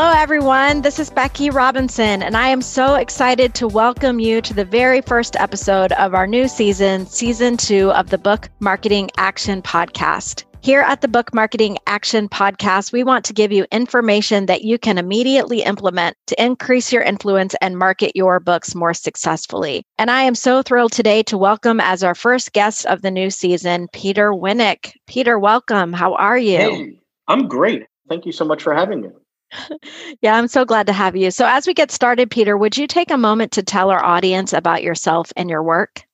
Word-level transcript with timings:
Hello, 0.00 0.12
everyone. 0.12 0.82
This 0.82 1.00
is 1.00 1.10
Becky 1.10 1.50
Robinson, 1.50 2.22
and 2.22 2.36
I 2.36 2.46
am 2.46 2.62
so 2.62 2.94
excited 2.94 3.52
to 3.56 3.66
welcome 3.66 4.20
you 4.20 4.40
to 4.42 4.54
the 4.54 4.64
very 4.64 5.00
first 5.00 5.34
episode 5.34 5.90
of 5.94 6.14
our 6.14 6.24
new 6.24 6.46
season, 6.46 7.04
season 7.04 7.56
two 7.56 7.90
of 7.90 8.10
the 8.10 8.16
Book 8.16 8.48
Marketing 8.60 9.10
Action 9.16 9.60
Podcast. 9.60 10.44
Here 10.60 10.82
at 10.82 11.00
the 11.00 11.08
Book 11.08 11.34
Marketing 11.34 11.78
Action 11.88 12.28
Podcast, 12.28 12.92
we 12.92 13.02
want 13.02 13.24
to 13.24 13.32
give 13.32 13.50
you 13.50 13.66
information 13.72 14.46
that 14.46 14.62
you 14.62 14.78
can 14.78 14.98
immediately 14.98 15.62
implement 15.64 16.16
to 16.28 16.40
increase 16.40 16.92
your 16.92 17.02
influence 17.02 17.56
and 17.60 17.76
market 17.76 18.12
your 18.14 18.38
books 18.38 18.76
more 18.76 18.94
successfully. 18.94 19.82
And 19.98 20.12
I 20.12 20.22
am 20.22 20.36
so 20.36 20.62
thrilled 20.62 20.92
today 20.92 21.24
to 21.24 21.36
welcome 21.36 21.80
as 21.80 22.04
our 22.04 22.14
first 22.14 22.52
guest 22.52 22.86
of 22.86 23.02
the 23.02 23.10
new 23.10 23.30
season, 23.30 23.88
Peter 23.92 24.30
Winick. 24.30 24.92
Peter, 25.08 25.40
welcome. 25.40 25.92
How 25.92 26.14
are 26.14 26.38
you? 26.38 26.56
Hey, 26.56 27.00
I'm 27.26 27.48
great. 27.48 27.86
Thank 28.08 28.26
you 28.26 28.32
so 28.32 28.44
much 28.44 28.62
for 28.62 28.72
having 28.72 29.00
me. 29.00 29.08
Yeah, 30.20 30.34
I'm 30.34 30.48
so 30.48 30.64
glad 30.64 30.86
to 30.86 30.92
have 30.92 31.16
you. 31.16 31.30
So, 31.30 31.46
as 31.46 31.66
we 31.66 31.74
get 31.74 31.90
started, 31.90 32.30
Peter, 32.30 32.56
would 32.56 32.76
you 32.76 32.86
take 32.86 33.10
a 33.10 33.18
moment 33.18 33.52
to 33.52 33.62
tell 33.62 33.90
our 33.90 34.04
audience 34.04 34.52
about 34.52 34.82
yourself 34.82 35.32
and 35.36 35.48
your 35.48 35.62
work? 35.62 36.04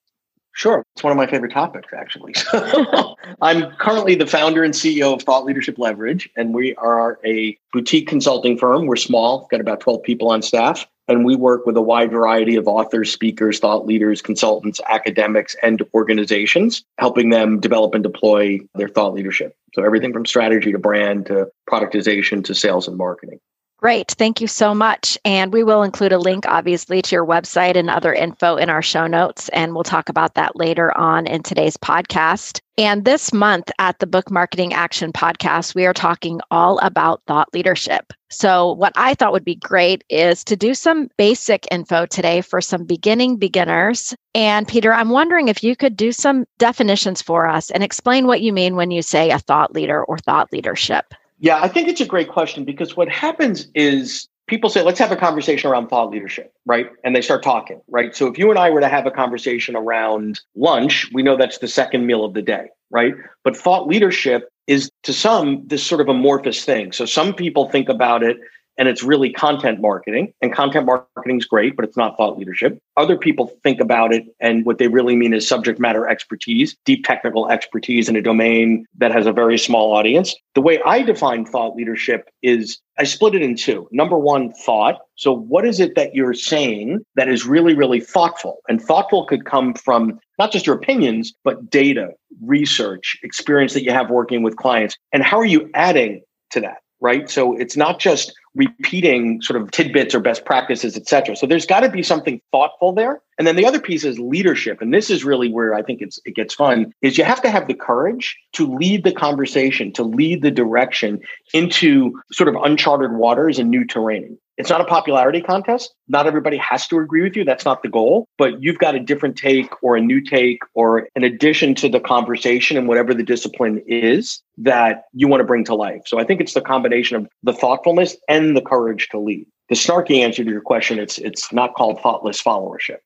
Sure. 0.53 0.85
It's 0.95 1.03
one 1.03 1.11
of 1.11 1.17
my 1.17 1.27
favorite 1.27 1.53
topics, 1.53 1.93
actually. 1.93 2.33
I'm 3.43 3.73
currently 3.73 4.15
the 4.15 4.27
founder 4.27 4.63
and 4.63 4.73
CEO 4.73 5.13
of 5.13 5.23
Thought 5.23 5.45
Leadership 5.45 5.79
Leverage, 5.79 6.31
and 6.37 6.55
we 6.55 6.77
are 6.77 7.19
a 7.25 7.59
boutique 7.73 8.07
consulting 8.07 8.57
firm. 8.57 8.87
We're 8.87 8.95
small, 8.95 9.49
got 9.51 9.61
about 9.61 9.81
12 9.81 10.05
people 10.05 10.31
on 10.31 10.43
staff, 10.43 10.87
and 11.09 11.25
we 11.25 11.37
work 11.37 11.67
with 11.67 11.77
a 11.77 11.83
wide 11.83 12.11
variety 12.11 12.57
of 12.57 12.67
authors, 12.67 13.13
speakers, 13.13 13.59
thought 13.59 13.87
leaders, 13.87 14.23
consultants, 14.23 14.81
academics, 14.89 15.55
and 15.63 15.83
organizations, 15.95 16.85
helping 16.99 17.31
them 17.31 17.61
develop 17.61 17.95
and 17.95 18.03
deploy 18.03 18.61
their 18.75 18.89
thought 18.89 19.15
leadership. 19.15 19.57
So 19.75 19.83
everything 19.83 20.13
from 20.13 20.25
strategy 20.25 20.73
to 20.73 20.79
brand 20.79 21.27
to 21.27 21.49
productization 21.69 22.45
to 22.45 22.55
sales 22.55 22.89
and 22.89 22.97
marketing. 22.97 23.41
Great. 23.85 24.13
Thank 24.13 24.41
you 24.41 24.47
so 24.47 24.75
much. 24.75 25.19
And 25.27 25.53
we 25.53 25.63
will 25.63 25.83
include 25.83 26.13
a 26.13 26.19
link, 26.19 26.47
obviously, 26.49 27.03
to 27.03 27.15
your 27.15 27.27
website 27.27 27.77
and 27.77 27.91
other 27.91 28.15
info 28.15 28.57
in 28.57 28.71
our 28.71 28.81
show 28.81 29.07
notes. 29.07 29.51
And 29.51 29.75
we'll 29.75 29.85
talk 29.85 30.09
about 30.09 30.37
that 30.37 30.57
later 30.57 30.97
on 30.97 31.27
in 31.27 31.43
today's 31.43 31.77
podcast. 31.77 32.61
And 32.79 33.05
this 33.05 33.35
month 33.35 33.71
at 33.79 33.99
the 33.99 34.07
Book 34.07 34.31
Marketing 34.31 34.73
Action 34.73 35.13
Podcast, 35.13 35.75
we 35.75 35.85
are 35.85 35.93
talking 35.93 36.41
all 36.51 36.79
about 36.79 37.21
thought 37.27 37.53
leadership. 37.53 38.15
So, 38.31 38.73
what 38.73 38.95
I 38.97 39.13
thought 39.13 39.33
would 39.33 39.45
be 39.45 39.57
great 39.57 40.03
is 40.09 40.45
to 40.45 40.57
do 40.57 40.73
some 40.73 41.11
basic 41.19 41.67
info 41.71 42.07
today 42.07 42.41
for 42.41 42.63
some 42.63 42.85
beginning 42.85 43.37
beginners. 43.37 44.15
And 44.35 44.67
Peter, 44.67 44.95
I'm 44.95 45.11
wondering 45.11 45.49
if 45.49 45.63
you 45.63 45.77
could 45.77 45.95
do 45.95 46.11
some 46.11 46.47
definitions 46.57 47.21
for 47.21 47.51
us 47.51 47.71
and 47.71 47.85
explain 47.85 48.27
what 48.27 48.41
you 48.41 48.55
mean 48.55 48.77
when 48.77 48.91
you 48.91 49.03
say 49.03 49.31
a 49.31 49.39
thought 49.39 49.75
leader 49.75 50.03
or 50.03 50.17
thought 50.17 50.51
leadership. 50.55 51.13
Yeah, 51.45 51.61
I 51.63 51.69
think 51.69 51.89
it's 51.89 52.01
a 52.01 52.07
great 52.07 52.31
question 52.31 52.65
because 52.65 52.97
what 52.97 53.07
happens 53.11 53.69
is 53.75 54.27
people 54.47 54.71
say, 54.71 54.81
let's 54.81 54.99
have 54.99 55.13
a 55.13 55.17
conversation 55.17 55.71
around 55.71 55.89
thought 55.89 56.09
leadership, 56.09 56.55
right? 56.65 56.89
And 57.05 57.15
they 57.15 57.21
start 57.21 57.43
talking, 57.43 57.83
right? 57.87 58.17
So 58.17 58.29
if 58.29 58.39
you 58.39 58.49
and 58.49 58.59
I 58.59 58.71
were 58.71 58.81
to 58.81 58.89
have 58.89 59.05
a 59.05 59.11
conversation 59.11 59.77
around 59.77 60.41
lunch, 60.57 61.11
we 61.13 61.23
know 61.23 61.37
that's 61.37 61.59
the 61.59 61.69
second 61.69 62.07
meal 62.07 62.25
of 62.25 62.33
the 62.33 62.41
day, 62.41 62.69
right? 62.91 63.13
But 63.43 63.59
thought 63.59 63.87
leadership 63.87 64.49
is 64.67 64.91
to 65.03 65.13
some 65.13 65.63
this 65.67 65.85
sort 65.85 66.01
of 66.01 66.09
amorphous 66.09 66.65
thing. 66.65 66.93
So 66.93 67.05
some 67.05 67.35
people 67.35 67.69
think 67.69 67.91
about 67.91 68.23
it 68.23 68.39
and 68.77 68.89
it's 68.89 69.03
really 69.03 69.33
content 69.33 69.81
marketing 69.81 70.33
and 70.41 70.53
content 70.53 70.87
marketing 70.87 71.39
is 71.39 71.47
great 71.47 71.77
but 71.77 71.85
it's 71.85 71.97
not 71.97 72.17
thought 72.17 72.39
leadership. 72.39 72.79
Other 72.97 73.17
people 73.17 73.53
think 73.63 73.81
about 73.81 74.13
it 74.13 74.25
and 74.41 74.65
what 74.65 74.79
they 74.79 74.89
really 74.89 75.17
mean 75.17 75.35
is 75.35 75.47
subject 75.47 75.79
matter 75.79 76.09
expertise 76.09 76.77
deep 76.85 77.05
technical 77.05 77.51
expertise 77.51 78.09
in 78.09 78.17
a 78.17 78.23
domain 78.23 78.87
that 78.99 79.13
has 79.13 79.27
a 79.27 79.33
very 79.33 79.59
small 79.59 79.93
audience. 79.93 80.35
The 80.55 80.61
way 80.61 80.81
i 80.85 81.03
define 81.03 81.45
thought 81.45 81.77
leadership 81.77 82.29
is 82.43 82.79
i 82.99 83.05
split 83.05 83.35
it 83.35 83.43
in 83.43 83.57
two. 83.57 83.89
Number 83.93 84.19
one 84.19 84.53
thought. 84.53 85.01
So 85.17 85.33
what 85.33 85.65
is 85.65 85.81
it 85.81 85.95
that 85.95 86.15
you're 86.15 86.35
saying 86.35 87.01
that 87.17 87.29
is 87.29 87.47
really 87.47 87.75
really 87.75 88.01
thoughtful? 88.01 88.59
And 88.69 88.81
thoughtful 88.81 89.27
could 89.27 89.45
come 89.45 89.75
from 89.75 90.19
not 90.39 90.53
just 90.53 90.67
your 90.67 90.77
opinions 90.77 91.33
but 91.45 91.71
data 91.71 92.11
research 92.43 93.17
experience 93.23 93.75
that 93.75 93.85
you 93.85 93.93
have 93.93 94.11
working 94.11 94.43
with 94.43 94.57
clients. 94.57 94.97
And 95.13 95.23
how 95.23 95.39
are 95.39 95.45
you 95.45 95.71
adding 95.75 96.23
to 96.51 96.61
that 96.61 96.79
right? 97.05 97.29
So 97.29 97.55
it's 97.55 97.77
not 97.77 98.01
just 98.01 98.33
repeating 98.55 99.43
sort 99.43 99.61
of 99.61 99.71
tidbits 99.71 100.15
or 100.15 100.21
best 100.21 100.45
practices, 100.45 100.97
et 100.97 101.09
cetera. 101.09 101.35
So 101.35 101.47
there's 101.47 101.67
got 101.67 101.81
to 101.81 101.89
be 101.89 102.03
something 102.03 102.41
thoughtful 102.53 102.93
there. 102.93 103.21
And 103.37 103.47
then 103.47 103.57
the 103.57 103.67
other 103.67 103.81
piece 103.81 104.05
is 104.05 104.19
leadership. 104.19 104.81
And 104.81 104.95
this 104.95 105.11
is 105.11 105.25
really 105.25 105.51
where 105.51 105.75
I 105.75 105.83
think 105.83 106.01
it's, 106.01 106.21
it 106.25 106.37
gets 106.37 106.55
fun 106.55 106.93
is 107.03 107.19
you 107.19 107.25
have 107.25 107.43
to 107.43 107.51
have 107.51 107.67
the 107.67 107.75
courage 107.75 108.37
to 108.53 108.73
lead 108.73 109.03
the 109.03 109.13
conversation, 109.13 109.93
to 109.95 110.05
lead 110.05 110.43
the 110.43 110.53
direction 110.53 111.21
into 111.53 112.21
sort 112.33 112.49
of 112.49 112.55
uncharted 112.63 113.13
waters 113.13 113.59
and 113.59 113.71
new 113.71 113.85
terrain. 113.85 114.39
It's 114.57 114.71
not 114.71 114.81
a 114.81 114.85
popularity 114.85 115.41
contest. 115.41 115.95
Not 116.09 116.27
everybody 116.27 116.57
has 116.59 116.87
to 116.89 116.99
agree 116.99 117.23
with 117.23 117.37
you. 117.37 117.45
That's 117.45 117.65
not 117.65 117.83
the 117.83 117.89
goal. 117.89 118.29
But 118.39 118.63
you've 118.63 118.79
got 118.79 118.95
a 118.95 119.01
different 119.01 119.37
take 119.37 119.71
or 119.83 119.97
a 119.97 120.01
new 120.01 120.21
take 120.21 120.61
or 120.75 121.09
an 121.17 121.25
addition 121.25 121.75
to 121.77 121.89
the 121.89 122.01
conversation 122.01 122.77
and 122.77 122.87
whatever 122.87 123.15
the 123.15 123.25
discipline 123.25 123.83
is 123.87 124.41
that 124.59 125.05
you 125.13 125.27
want 125.27 125.41
to 125.41 125.45
bring 125.45 125.65
to 125.65 125.75
life. 125.75 126.03
So 126.07 126.21
I 126.21 126.25
think 126.25 126.41
it's 126.41 126.55
the 126.55 126.61
combination 126.61 127.17
of 127.17 127.29
the 127.43 127.53
thoughtfulness 127.53 128.17
and 128.29 128.57
the 128.57 128.63
courage 128.63 129.09
to 129.11 129.19
lead. 129.19 129.47
The 129.71 129.75
snarky 129.75 130.19
answer 130.19 130.45
to 130.45 130.51
your 130.51 130.61
question, 130.61 130.99
it's 130.99 131.19
it's 131.19 131.53
not 131.53 131.75
called 131.75 132.01
thoughtless 132.01 132.43
followership. 132.43 132.99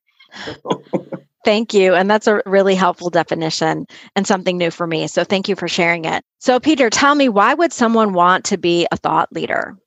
Thank 1.45 1.73
you. 1.73 1.95
And 1.95 2.11
that's 2.11 2.27
a 2.27 2.41
really 2.45 2.75
helpful 2.75 3.09
definition 3.09 3.87
and 4.15 4.27
something 4.27 4.57
new 4.57 4.71
for 4.71 4.85
me. 4.85 5.07
So 5.07 5.23
thank 5.23 5.47
you 5.47 5.55
for 5.55 5.69
sharing 5.69 6.03
it. 6.03 6.21
So, 6.39 6.59
Peter, 6.59 6.89
tell 6.89 7.15
me 7.15 7.29
why 7.29 7.53
would 7.53 7.71
someone 7.71 8.13
want 8.13 8.43
to 8.45 8.57
be 8.57 8.87
a 8.91 8.97
thought 8.97 9.31
leader? 9.31 9.77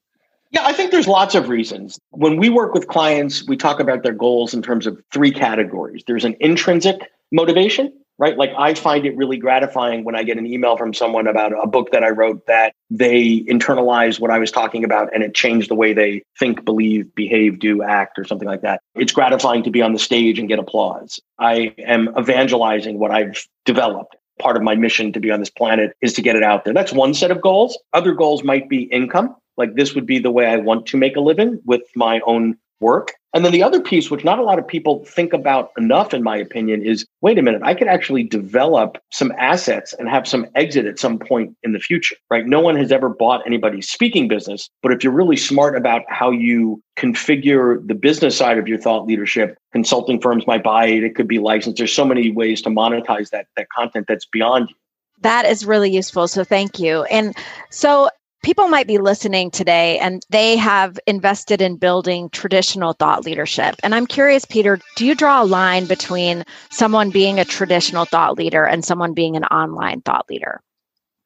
Yeah, 0.52 0.66
I 0.66 0.74
think 0.74 0.90
there's 0.90 1.08
lots 1.08 1.34
of 1.34 1.48
reasons. 1.48 1.98
When 2.10 2.36
we 2.36 2.50
work 2.50 2.74
with 2.74 2.86
clients, 2.86 3.46
we 3.46 3.56
talk 3.56 3.80
about 3.80 4.02
their 4.02 4.12
goals 4.12 4.52
in 4.52 4.62
terms 4.62 4.86
of 4.86 5.02
three 5.10 5.32
categories 5.32 6.04
there's 6.06 6.24
an 6.24 6.36
intrinsic 6.40 7.10
motivation, 7.32 7.90
right? 8.18 8.36
Like 8.36 8.50
I 8.58 8.74
find 8.74 9.06
it 9.06 9.16
really 9.16 9.38
gratifying 9.38 10.04
when 10.04 10.14
I 10.14 10.22
get 10.22 10.36
an 10.36 10.46
email 10.46 10.76
from 10.76 10.92
someone 10.92 11.26
about 11.26 11.52
a 11.52 11.66
book 11.66 11.90
that 11.92 12.04
I 12.04 12.10
wrote 12.10 12.46
that 12.46 12.74
they 12.90 13.40
internalize 13.48 14.20
what 14.20 14.30
I 14.30 14.38
was 14.38 14.50
talking 14.50 14.84
about 14.84 15.08
and 15.14 15.22
it 15.22 15.34
changed 15.34 15.70
the 15.70 15.74
way 15.74 15.94
they 15.94 16.22
think, 16.38 16.66
believe, 16.66 17.14
behave, 17.14 17.58
do, 17.58 17.82
act, 17.82 18.18
or 18.18 18.24
something 18.24 18.46
like 18.46 18.60
that. 18.60 18.82
It's 18.94 19.12
gratifying 19.12 19.62
to 19.62 19.70
be 19.70 19.80
on 19.80 19.94
the 19.94 19.98
stage 19.98 20.38
and 20.38 20.48
get 20.48 20.58
applause. 20.58 21.18
I 21.38 21.74
am 21.78 22.10
evangelizing 22.18 22.98
what 22.98 23.10
I've 23.10 23.42
developed. 23.64 24.16
Part 24.38 24.56
of 24.56 24.62
my 24.62 24.74
mission 24.74 25.12
to 25.14 25.20
be 25.20 25.30
on 25.30 25.40
this 25.40 25.50
planet 25.50 25.96
is 26.02 26.12
to 26.14 26.22
get 26.22 26.36
it 26.36 26.42
out 26.42 26.64
there. 26.64 26.74
That's 26.74 26.92
one 26.92 27.14
set 27.14 27.30
of 27.30 27.40
goals. 27.40 27.78
Other 27.94 28.12
goals 28.12 28.44
might 28.44 28.68
be 28.68 28.82
income. 28.84 29.34
Like 29.62 29.76
this 29.76 29.94
would 29.94 30.06
be 30.06 30.18
the 30.18 30.32
way 30.32 30.46
I 30.46 30.56
want 30.56 30.86
to 30.86 30.96
make 30.96 31.14
a 31.14 31.20
living 31.20 31.60
with 31.64 31.82
my 31.94 32.18
own 32.26 32.56
work. 32.80 33.12
And 33.32 33.44
then 33.44 33.52
the 33.52 33.62
other 33.62 33.80
piece, 33.80 34.10
which 34.10 34.24
not 34.24 34.40
a 34.40 34.42
lot 34.42 34.58
of 34.58 34.66
people 34.66 35.04
think 35.04 35.32
about 35.32 35.70
enough, 35.78 36.12
in 36.12 36.24
my 36.24 36.36
opinion, 36.36 36.84
is 36.84 37.06
wait 37.20 37.38
a 37.38 37.42
minute, 37.42 37.62
I 37.64 37.74
could 37.74 37.86
actually 37.86 38.24
develop 38.24 38.98
some 39.12 39.32
assets 39.38 39.94
and 40.00 40.08
have 40.08 40.26
some 40.26 40.48
exit 40.56 40.84
at 40.86 40.98
some 40.98 41.16
point 41.16 41.56
in 41.62 41.74
the 41.74 41.78
future, 41.78 42.16
right? 42.28 42.44
No 42.44 42.58
one 42.58 42.74
has 42.74 42.90
ever 42.90 43.08
bought 43.08 43.46
anybody's 43.46 43.88
speaking 43.88 44.26
business. 44.26 44.68
But 44.82 44.90
if 44.90 45.04
you're 45.04 45.12
really 45.12 45.36
smart 45.36 45.76
about 45.76 46.02
how 46.08 46.32
you 46.32 46.82
configure 46.98 47.86
the 47.86 47.94
business 47.94 48.36
side 48.36 48.58
of 48.58 48.66
your 48.66 48.78
thought 48.78 49.06
leadership, 49.06 49.56
consulting 49.72 50.20
firms 50.20 50.44
might 50.48 50.64
buy 50.64 50.86
it, 50.86 51.04
it 51.04 51.14
could 51.14 51.28
be 51.28 51.38
licensed. 51.38 51.78
There's 51.78 51.94
so 51.94 52.04
many 52.04 52.32
ways 52.32 52.60
to 52.62 52.68
monetize 52.68 53.30
that, 53.30 53.46
that 53.56 53.68
content 53.70 54.06
that's 54.08 54.26
beyond 54.26 54.70
you. 54.70 54.76
That 55.20 55.44
is 55.44 55.64
really 55.64 55.94
useful. 55.94 56.26
So 56.26 56.42
thank 56.42 56.80
you. 56.80 57.04
And 57.04 57.36
so 57.70 58.10
people 58.42 58.68
might 58.68 58.86
be 58.86 58.98
listening 58.98 59.50
today 59.50 59.98
and 59.98 60.26
they 60.30 60.56
have 60.56 60.98
invested 61.06 61.62
in 61.62 61.76
building 61.76 62.28
traditional 62.30 62.92
thought 62.92 63.24
leadership. 63.24 63.76
And 63.82 63.94
I'm 63.94 64.06
curious, 64.06 64.44
Peter, 64.44 64.78
do 64.96 65.06
you 65.06 65.14
draw 65.14 65.42
a 65.42 65.46
line 65.46 65.86
between 65.86 66.44
someone 66.70 67.10
being 67.10 67.38
a 67.38 67.44
traditional 67.44 68.04
thought 68.04 68.36
leader 68.36 68.64
and 68.64 68.84
someone 68.84 69.14
being 69.14 69.36
an 69.36 69.44
online 69.44 70.00
thought 70.02 70.26
leader? 70.28 70.60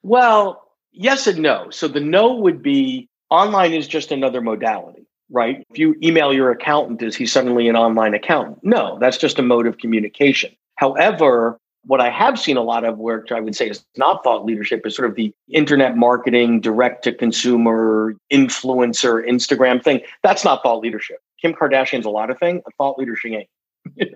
Well, 0.03 0.63
yes 0.93 1.27
and 1.27 1.41
no. 1.41 1.71
So 1.71 1.89
the 1.89 2.01
no 2.01 2.35
would 2.35 2.63
be 2.63 3.09
online 3.31 3.73
is 3.73 3.89
just 3.89 4.13
another 4.13 4.41
modality, 4.41 5.07
right? 5.31 5.67
If 5.71 5.79
you 5.79 5.97
email 6.03 6.33
your 6.33 6.51
accountant, 6.51 7.03
is 7.03 7.17
he 7.17 7.27
suddenly 7.27 7.69
an 7.69 7.77
online 7.77 8.15
accountant? 8.15 8.59
No, 8.63 8.99
that's 9.01 9.19
just 9.19 9.39
a 9.39 9.43
mode 9.43 9.67
of 9.67 9.79
communication. 9.79 10.55
However, 10.77 11.59
What 11.87 12.01
I 12.01 12.11
have 12.11 12.39
seen 12.39 12.57
a 12.57 12.63
lot 12.63 12.85
of, 12.85 12.99
which 12.99 13.31
I 13.31 13.41
would 13.41 13.55
say 13.55 13.71
is 13.71 13.85
not 13.97 14.25
thought 14.25 14.45
leadership, 14.45 14.85
is 14.85 14.97
sort 14.97 15.09
of 15.09 15.15
the 15.15 15.33
internet 15.53 15.97
marketing, 15.97 16.61
direct 16.61 17.05
to 17.05 17.13
consumer, 17.13 18.17
influencer, 18.33 19.27
Instagram 19.27 19.83
thing. 19.83 20.01
That's 20.23 20.45
not 20.45 20.63
thought 20.63 20.81
leadership. 20.81 21.19
Kim 21.41 21.53
Kardashian's 21.55 22.07
a 22.07 22.11
lot 22.11 22.31
of 22.31 22.39
thing. 22.39 22.63
A 22.67 22.71
thought 22.79 22.99
leadership 22.99 23.33
ain't. 23.33 24.11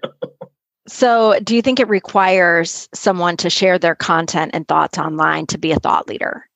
So, 0.89 1.39
do 1.45 1.55
you 1.55 1.63
think 1.63 1.79
it 1.79 1.89
requires 1.89 2.89
someone 2.93 3.37
to 3.37 3.49
share 3.49 3.79
their 3.79 3.95
content 3.95 4.51
and 4.55 4.67
thoughts 4.67 4.99
online 4.99 5.47
to 5.47 5.59
be 5.59 5.71
a 5.71 5.79
thought 5.79 6.09
leader? 6.09 6.49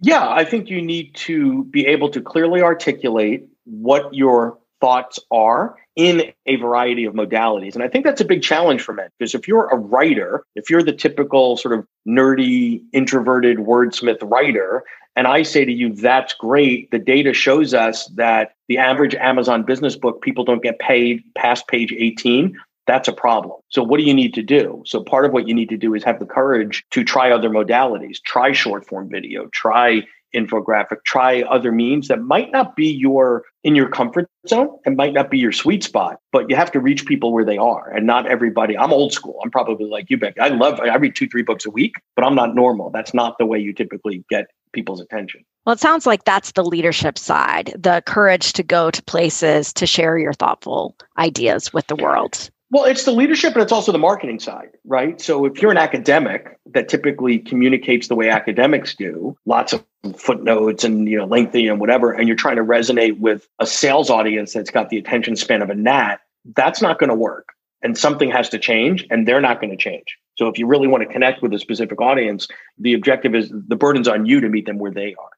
Yeah, 0.00 0.28
I 0.28 0.44
think 0.44 0.70
you 0.70 0.80
need 0.80 1.14
to 1.16 1.64
be 1.64 1.86
able 1.86 2.08
to 2.10 2.20
clearly 2.20 2.62
articulate 2.62 3.48
what 3.64 4.14
your 4.14 4.58
thoughts 4.80 5.18
are 5.30 5.76
in 5.96 6.32
a 6.46 6.56
variety 6.56 7.04
of 7.04 7.14
modalities. 7.14 7.74
And 7.74 7.82
I 7.82 7.88
think 7.88 8.04
that's 8.04 8.20
a 8.20 8.24
big 8.24 8.42
challenge 8.42 8.80
for 8.80 8.92
men 8.92 9.08
because 9.18 9.34
if 9.34 9.46
you're 9.46 9.68
a 9.68 9.76
writer, 9.76 10.44
if 10.54 10.70
you're 10.70 10.82
the 10.82 10.92
typical 10.92 11.56
sort 11.56 11.78
of 11.78 11.86
nerdy, 12.08 12.82
introverted 12.92 13.58
wordsmith 13.58 14.18
writer, 14.22 14.84
and 15.16 15.26
I 15.26 15.42
say 15.42 15.64
to 15.64 15.72
you, 15.72 15.92
that's 15.92 16.32
great. 16.34 16.90
The 16.90 16.98
data 16.98 17.32
shows 17.32 17.74
us 17.74 18.06
that 18.14 18.54
the 18.68 18.78
average 18.78 19.14
Amazon 19.16 19.64
business 19.64 19.96
book, 19.96 20.22
people 20.22 20.44
don't 20.44 20.62
get 20.62 20.78
paid 20.78 21.22
past 21.34 21.66
page 21.68 21.92
18. 21.92 22.56
That's 22.86 23.08
a 23.08 23.12
problem. 23.12 23.60
So, 23.68 23.82
what 23.82 23.98
do 23.98 24.04
you 24.04 24.14
need 24.14 24.34
to 24.34 24.42
do? 24.42 24.82
So, 24.86 25.02
part 25.02 25.24
of 25.24 25.32
what 25.32 25.46
you 25.46 25.54
need 25.54 25.68
to 25.68 25.76
do 25.76 25.94
is 25.94 26.02
have 26.04 26.18
the 26.18 26.26
courage 26.26 26.84
to 26.90 27.04
try 27.04 27.30
other 27.30 27.50
modalities, 27.50 28.20
try 28.24 28.52
short 28.52 28.86
form 28.86 29.08
video, 29.08 29.46
try 29.52 30.02
infographic, 30.34 31.04
try 31.04 31.42
other 31.42 31.72
means 31.72 32.08
that 32.08 32.20
might 32.20 32.50
not 32.52 32.76
be 32.76 32.86
your 32.86 33.44
in 33.62 33.74
your 33.74 33.88
comfort 33.88 34.26
zone 34.48 34.78
and 34.86 34.96
might 34.96 35.12
not 35.12 35.30
be 35.30 35.38
your 35.38 35.52
sweet 35.52 35.84
spot, 35.84 36.16
but 36.32 36.48
you 36.48 36.56
have 36.56 36.72
to 36.72 36.80
reach 36.80 37.06
people 37.06 37.32
where 37.32 37.44
they 37.44 37.58
are. 37.58 37.90
And 37.90 38.06
not 38.06 38.26
everybody, 38.26 38.76
I'm 38.76 38.92
old 38.92 39.12
school. 39.12 39.38
I'm 39.44 39.50
probably 39.50 39.86
like 39.86 40.08
you, 40.08 40.16
Becky. 40.16 40.40
I 40.40 40.48
love 40.48 40.80
I 40.80 40.94
read 40.96 41.14
two, 41.14 41.28
three 41.28 41.42
books 41.42 41.66
a 41.66 41.70
week, 41.70 41.94
but 42.16 42.24
I'm 42.24 42.34
not 42.34 42.54
normal. 42.54 42.90
That's 42.90 43.14
not 43.14 43.36
the 43.38 43.46
way 43.46 43.58
you 43.58 43.72
typically 43.72 44.24
get 44.30 44.46
people's 44.72 45.00
attention. 45.00 45.44
Well, 45.66 45.74
it 45.74 45.80
sounds 45.80 46.06
like 46.06 46.24
that's 46.24 46.52
the 46.52 46.64
leadership 46.64 47.18
side, 47.18 47.74
the 47.78 48.02
courage 48.06 48.54
to 48.54 48.62
go 48.62 48.90
to 48.90 49.02
places 49.02 49.72
to 49.74 49.86
share 49.86 50.16
your 50.16 50.32
thoughtful 50.32 50.96
ideas 51.18 51.72
with 51.72 51.86
the 51.86 51.96
world. 51.96 52.50
Well, 52.72 52.84
it's 52.84 53.04
the 53.04 53.10
leadership 53.10 53.54
and 53.54 53.62
it's 53.62 53.72
also 53.72 53.90
the 53.90 53.98
marketing 53.98 54.38
side, 54.38 54.70
right? 54.84 55.20
So 55.20 55.44
if 55.44 55.60
you're 55.60 55.72
an 55.72 55.76
academic 55.76 56.56
that 56.66 56.88
typically 56.88 57.38
communicates 57.38 58.06
the 58.06 58.14
way 58.14 58.28
academics 58.28 58.94
do, 58.94 59.36
lots 59.44 59.72
of 59.72 59.84
footnotes 60.16 60.84
and 60.84 61.08
you 61.08 61.18
know 61.18 61.24
lengthy 61.24 61.66
and 61.66 61.80
whatever, 61.80 62.12
and 62.12 62.28
you're 62.28 62.36
trying 62.36 62.56
to 62.56 62.64
resonate 62.64 63.18
with 63.18 63.48
a 63.58 63.66
sales 63.66 64.08
audience 64.08 64.52
that's 64.52 64.70
got 64.70 64.88
the 64.88 64.98
attention 64.98 65.34
span 65.34 65.62
of 65.62 65.70
a 65.70 65.74
gnat, 65.74 66.20
that's 66.54 66.80
not 66.80 67.00
going 67.00 67.10
to 67.10 67.16
work. 67.16 67.48
And 67.82 67.96
something 67.96 68.30
has 68.30 68.48
to 68.50 68.58
change, 68.58 69.06
and 69.10 69.26
they're 69.26 69.40
not 69.40 69.58
going 69.60 69.70
to 69.70 69.76
change. 69.76 70.18
So 70.36 70.48
if 70.48 70.58
you 70.58 70.66
really 70.66 70.86
want 70.86 71.02
to 71.02 71.08
connect 71.10 71.42
with 71.42 71.52
a 71.54 71.58
specific 71.58 72.00
audience, 72.00 72.46
the 72.78 72.92
objective 72.92 73.34
is 73.34 73.50
the 73.50 73.76
burden's 73.76 74.06
on 74.06 74.26
you 74.26 74.40
to 74.40 74.48
meet 74.48 74.66
them 74.66 74.78
where 74.78 74.92
they 74.92 75.14
are. 75.14 75.30